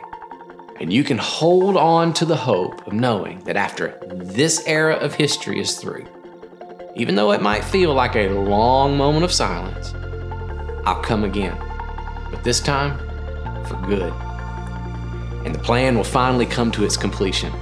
And 0.81 0.91
you 0.91 1.05
can 1.05 1.19
hold 1.19 1.77
on 1.77 2.15
to 2.15 2.25
the 2.25 2.37
hope 2.37 2.87
of 2.87 2.95
knowing 2.95 3.41
that 3.41 3.59
after 3.59 4.01
this 4.07 4.67
era 4.67 4.95
of 4.95 5.15
history 5.15 5.61
is 5.61 5.77
through, 5.77 6.07
even 6.97 7.17
though 7.17 7.33
it 7.33 7.43
might 7.43 7.65
feel 7.65 7.93
like 7.93 8.17
a 8.17 8.31
long 8.31 8.97
moment 8.97 9.25
of 9.25 9.33
silence, 9.33 9.93
I'll 10.87 11.03
come 11.03 11.23
again. 11.23 11.59
But 12.31 12.43
this 12.45 12.61
time, 12.61 13.10
for 13.67 13.77
good. 13.87 14.13
And 15.45 15.55
the 15.55 15.59
plan 15.59 15.97
will 15.97 16.05
finally 16.05 16.47
come 16.47 16.71
to 16.73 16.85
its 16.85 16.97
completion. 16.97 17.53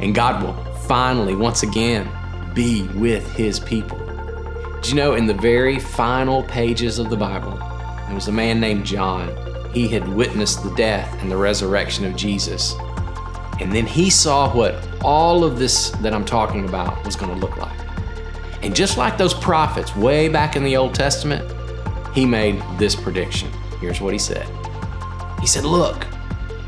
And 0.00 0.14
God 0.14 0.42
will 0.42 0.54
finally, 0.86 1.34
once 1.34 1.62
again, 1.62 2.08
be 2.54 2.82
with 2.94 3.30
his 3.34 3.60
people. 3.60 3.98
Did 4.76 4.88
you 4.90 4.96
know 4.96 5.14
in 5.14 5.26
the 5.26 5.34
very 5.34 5.78
final 5.78 6.42
pages 6.42 6.98
of 6.98 7.10
the 7.10 7.16
Bible, 7.16 7.56
there 8.06 8.14
was 8.14 8.28
a 8.28 8.32
man 8.32 8.60
named 8.60 8.84
John 8.84 9.28
he 9.74 9.88
had 9.88 10.06
witnessed 10.08 10.62
the 10.62 10.72
death 10.76 11.20
and 11.20 11.30
the 11.30 11.36
resurrection 11.36 12.04
of 12.04 12.14
Jesus. 12.14 12.74
And 13.60 13.72
then 13.72 13.86
he 13.86 14.08
saw 14.08 14.52
what 14.54 14.76
all 15.02 15.42
of 15.42 15.58
this 15.58 15.90
that 15.90 16.14
I'm 16.14 16.24
talking 16.24 16.68
about 16.68 17.04
was 17.04 17.16
going 17.16 17.34
to 17.34 17.38
look 17.38 17.56
like. 17.56 17.76
And 18.62 18.74
just 18.74 18.96
like 18.96 19.18
those 19.18 19.34
prophets 19.34 19.94
way 19.96 20.28
back 20.28 20.54
in 20.54 20.62
the 20.62 20.76
Old 20.76 20.94
Testament, 20.94 21.52
he 22.14 22.24
made 22.24 22.62
this 22.78 22.94
prediction. 22.94 23.50
Here's 23.80 24.00
what 24.00 24.12
he 24.12 24.18
said 24.18 24.48
He 25.44 25.48
said, 25.48 25.66
Look, 25.66 26.06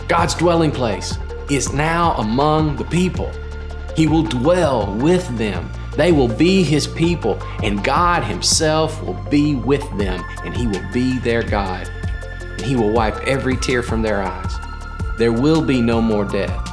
God's 0.06 0.34
dwelling 0.34 0.70
place 0.70 1.16
is 1.48 1.72
now 1.72 2.12
among 2.18 2.76
the 2.76 2.84
people. 2.84 3.32
He 3.96 4.06
will 4.06 4.22
dwell 4.22 4.94
with 4.96 5.26
them. 5.38 5.70
They 5.96 6.12
will 6.12 6.28
be 6.28 6.62
his 6.62 6.86
people, 6.86 7.42
and 7.62 7.82
God 7.82 8.22
himself 8.22 9.02
will 9.02 9.18
be 9.30 9.54
with 9.54 9.80
them, 9.96 10.22
and 10.44 10.54
he 10.54 10.66
will 10.66 10.84
be 10.92 11.18
their 11.20 11.42
God 11.42 11.90
and 12.56 12.64
he 12.64 12.76
will 12.76 12.90
wipe 12.90 13.16
every 13.26 13.56
tear 13.56 13.82
from 13.82 14.02
their 14.02 14.22
eyes. 14.22 14.54
There 15.18 15.32
will 15.32 15.62
be 15.62 15.80
no 15.80 16.00
more 16.00 16.24
death, 16.24 16.68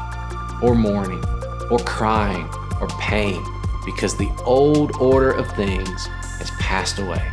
or 0.62 0.76
mourning, 0.76 1.24
or 1.70 1.80
crying, 1.80 2.50
or 2.80 2.88
pain, 3.00 3.44
because 3.86 4.16
the 4.16 4.30
old 4.46 4.96
order 4.98 5.32
of 5.32 5.50
things 5.56 6.06
has 6.40 6.52
passed 6.52 7.00
away. 7.00 7.33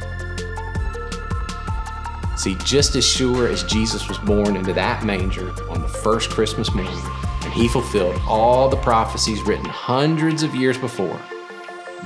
See, 2.40 2.54
just 2.64 2.96
as 2.96 3.06
sure 3.06 3.48
as 3.48 3.64
Jesus 3.64 4.08
was 4.08 4.16
born 4.16 4.56
into 4.56 4.72
that 4.72 5.04
manger 5.04 5.50
on 5.68 5.82
the 5.82 5.88
first 5.88 6.30
Christmas 6.30 6.72
morning, 6.74 6.98
and 7.42 7.52
he 7.52 7.68
fulfilled 7.68 8.18
all 8.26 8.66
the 8.66 8.78
prophecies 8.78 9.42
written 9.42 9.66
hundreds 9.66 10.42
of 10.42 10.54
years 10.54 10.78
before, 10.78 11.20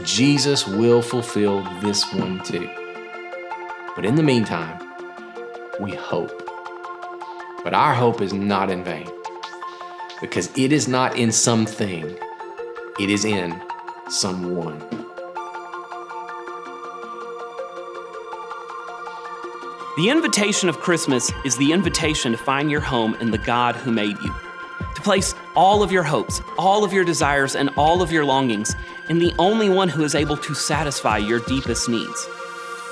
Jesus 0.03 0.67
will 0.67 1.03
fulfill 1.03 1.63
this 1.83 2.13
one 2.13 2.43
too. 2.43 2.69
But 3.95 4.05
in 4.05 4.17
the 4.17 4.25
meantime, 4.25 4.77
we 5.79 5.93
hope. 5.93 6.33
But 7.63 7.73
our 7.73 7.95
hope 7.95 8.21
is 8.21 8.33
not 8.33 8.71
in 8.71 8.83
vain 8.83 9.09
because 10.21 10.51
it 10.59 10.73
is 10.73 10.89
not 10.89 11.17
in 11.17 11.31
something, 11.31 12.19
it 12.99 13.09
is 13.09 13.25
in 13.25 13.63
someone. 14.09 14.83
The 19.97 20.11
invitation 20.11 20.69
of 20.69 20.81
Christmas 20.81 21.31
is 21.45 21.57
the 21.57 21.71
invitation 21.71 22.33
to 22.33 22.39
find 22.39 22.69
your 22.69 22.81
home 22.81 23.15
in 23.21 23.31
the 23.31 23.39
God 23.39 23.77
who 23.77 23.93
made 23.93 24.19
you. 24.23 24.35
To 24.97 25.01
place 25.01 25.37
all 25.55 25.85
of 25.85 25.93
your 25.93 26.03
hopes, 26.03 26.43
all 26.59 26.83
of 26.83 26.93
your 26.93 27.05
desires, 27.05 27.55
and 27.55 27.71
all 27.77 28.03
of 28.03 28.11
your 28.11 28.25
longings 28.25 28.75
in 29.09 29.21
the 29.21 29.33
only 29.39 29.69
one 29.69 29.89
who 29.89 30.03
is 30.03 30.17
able 30.17 30.37
to 30.39 30.53
satisfy 30.53 31.19
your 31.19 31.39
deepest 31.39 31.89
needs. 31.89 32.29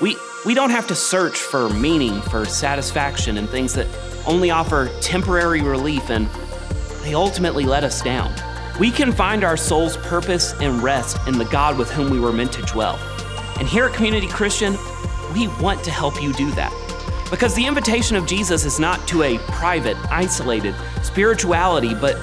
We, 0.01 0.15
we 0.45 0.53
don't 0.53 0.69
have 0.69 0.87
to 0.87 0.95
search 0.95 1.35
for 1.35 1.67
meaning, 1.67 2.21
for 2.21 2.45
satisfaction, 2.45 3.35
and 3.35 3.49
things 3.49 3.73
that 3.73 3.87
only 4.25 4.49
offer 4.49 4.89
temporary 5.01 5.59
relief 5.59 6.09
and 6.09 6.29
they 7.01 7.13
ultimately 7.15 7.65
let 7.65 7.83
us 7.83 8.01
down. 8.01 8.33
We 8.79 8.91
can 8.91 9.11
find 9.11 9.43
our 9.43 9.57
soul's 9.57 9.97
purpose 9.97 10.53
and 10.61 10.81
rest 10.81 11.17
in 11.27 11.37
the 11.37 11.45
God 11.45 11.77
with 11.77 11.91
whom 11.91 12.09
we 12.09 12.21
were 12.21 12.31
meant 12.31 12.53
to 12.53 12.61
dwell. 12.61 12.95
And 13.59 13.67
here 13.67 13.87
at 13.87 13.93
Community 13.93 14.27
Christian, 14.27 14.77
we 15.33 15.49
want 15.61 15.83
to 15.83 15.91
help 15.91 16.21
you 16.23 16.31
do 16.31 16.49
that. 16.51 16.71
Because 17.33 17.55
the 17.55 17.65
invitation 17.65 18.15
of 18.15 18.27
Jesus 18.27 18.63
is 18.63 18.79
not 18.79 19.07
to 19.07 19.23
a 19.23 19.39
private, 19.39 19.97
isolated 20.11 20.75
spirituality, 21.01 21.95
but 21.95 22.13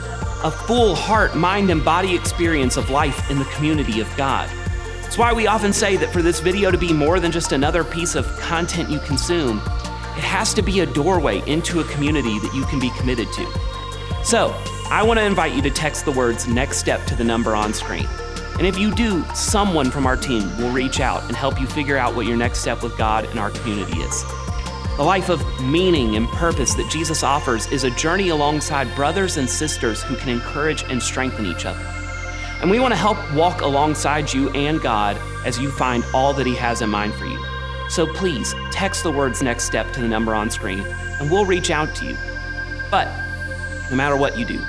a 0.44 0.52
full 0.52 0.94
heart, 0.94 1.34
mind, 1.34 1.68
and 1.68 1.84
body 1.84 2.14
experience 2.14 2.76
of 2.76 2.90
life 2.90 3.28
in 3.28 3.40
the 3.40 3.44
community 3.46 4.00
of 4.00 4.08
God. 4.16 4.48
That's 5.02 5.18
why 5.18 5.32
we 5.32 5.48
often 5.48 5.72
say 5.72 5.96
that 5.96 6.12
for 6.12 6.22
this 6.22 6.38
video 6.38 6.70
to 6.70 6.78
be 6.78 6.92
more 6.92 7.18
than 7.18 7.32
just 7.32 7.50
another 7.50 7.82
piece 7.82 8.14
of 8.14 8.24
content 8.38 8.88
you 8.88 9.00
consume, 9.00 9.58
it 10.16 10.22
has 10.22 10.54
to 10.54 10.62
be 10.62 10.78
a 10.78 10.86
doorway 10.86 11.42
into 11.50 11.80
a 11.80 11.84
community 11.88 12.38
that 12.38 12.54
you 12.54 12.64
can 12.66 12.78
be 12.78 12.90
committed 12.90 13.26
to. 13.32 13.60
So, 14.22 14.54
I 14.90 15.02
want 15.02 15.18
to 15.18 15.24
invite 15.24 15.56
you 15.56 15.62
to 15.62 15.70
text 15.70 16.04
the 16.04 16.12
words 16.12 16.46
next 16.46 16.76
step 16.78 17.04
to 17.06 17.16
the 17.16 17.24
number 17.24 17.56
on 17.56 17.74
screen. 17.74 18.06
And 18.58 18.66
if 18.66 18.78
you 18.78 18.94
do, 18.94 19.24
someone 19.34 19.90
from 19.90 20.06
our 20.06 20.16
team 20.16 20.56
will 20.56 20.70
reach 20.70 21.00
out 21.00 21.24
and 21.24 21.34
help 21.34 21.60
you 21.60 21.66
figure 21.66 21.96
out 21.96 22.14
what 22.14 22.26
your 22.26 22.36
next 22.36 22.60
step 22.60 22.80
with 22.80 22.96
God 22.96 23.24
and 23.24 23.40
our 23.40 23.50
community 23.50 23.98
is. 23.98 24.24
The 24.96 25.04
life 25.04 25.28
of 25.28 25.42
meaning 25.62 26.16
and 26.16 26.28
purpose 26.28 26.74
that 26.74 26.90
Jesus 26.90 27.22
offers 27.22 27.66
is 27.68 27.84
a 27.84 27.90
journey 27.90 28.28
alongside 28.28 28.94
brothers 28.94 29.36
and 29.36 29.48
sisters 29.48 30.02
who 30.02 30.16
can 30.16 30.28
encourage 30.28 30.82
and 30.84 31.02
strengthen 31.02 31.46
each 31.46 31.64
other. 31.64 31.84
And 32.60 32.70
we 32.70 32.80
want 32.80 32.92
to 32.92 32.98
help 32.98 33.18
walk 33.32 33.62
alongside 33.62 34.32
you 34.32 34.50
and 34.50 34.80
God 34.80 35.16
as 35.46 35.58
you 35.58 35.70
find 35.70 36.04
all 36.12 36.34
that 36.34 36.46
He 36.46 36.54
has 36.56 36.82
in 36.82 36.90
mind 36.90 37.14
for 37.14 37.24
you. 37.24 37.42
So 37.88 38.06
please 38.06 38.54
text 38.70 39.02
the 39.02 39.10
words 39.10 39.42
next 39.42 39.64
step 39.64 39.90
to 39.94 40.00
the 40.00 40.08
number 40.08 40.34
on 40.34 40.50
screen 40.50 40.80
and 41.20 41.30
we'll 41.30 41.46
reach 41.46 41.70
out 41.70 41.94
to 41.96 42.06
you. 42.06 42.16
But 42.90 43.08
no 43.90 43.96
matter 43.96 44.16
what 44.16 44.36
you 44.36 44.44
do, 44.44 44.60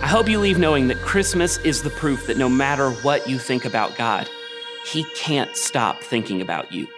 I 0.00 0.06
hope 0.06 0.28
you 0.28 0.38
leave 0.40 0.58
knowing 0.58 0.88
that 0.88 0.98
Christmas 0.98 1.58
is 1.58 1.82
the 1.82 1.90
proof 1.90 2.26
that 2.26 2.36
no 2.36 2.48
matter 2.48 2.90
what 2.90 3.28
you 3.28 3.38
think 3.38 3.64
about 3.64 3.96
God, 3.96 4.28
He 4.84 5.04
can't 5.14 5.56
stop 5.56 6.02
thinking 6.02 6.40
about 6.40 6.72
you. 6.72 6.88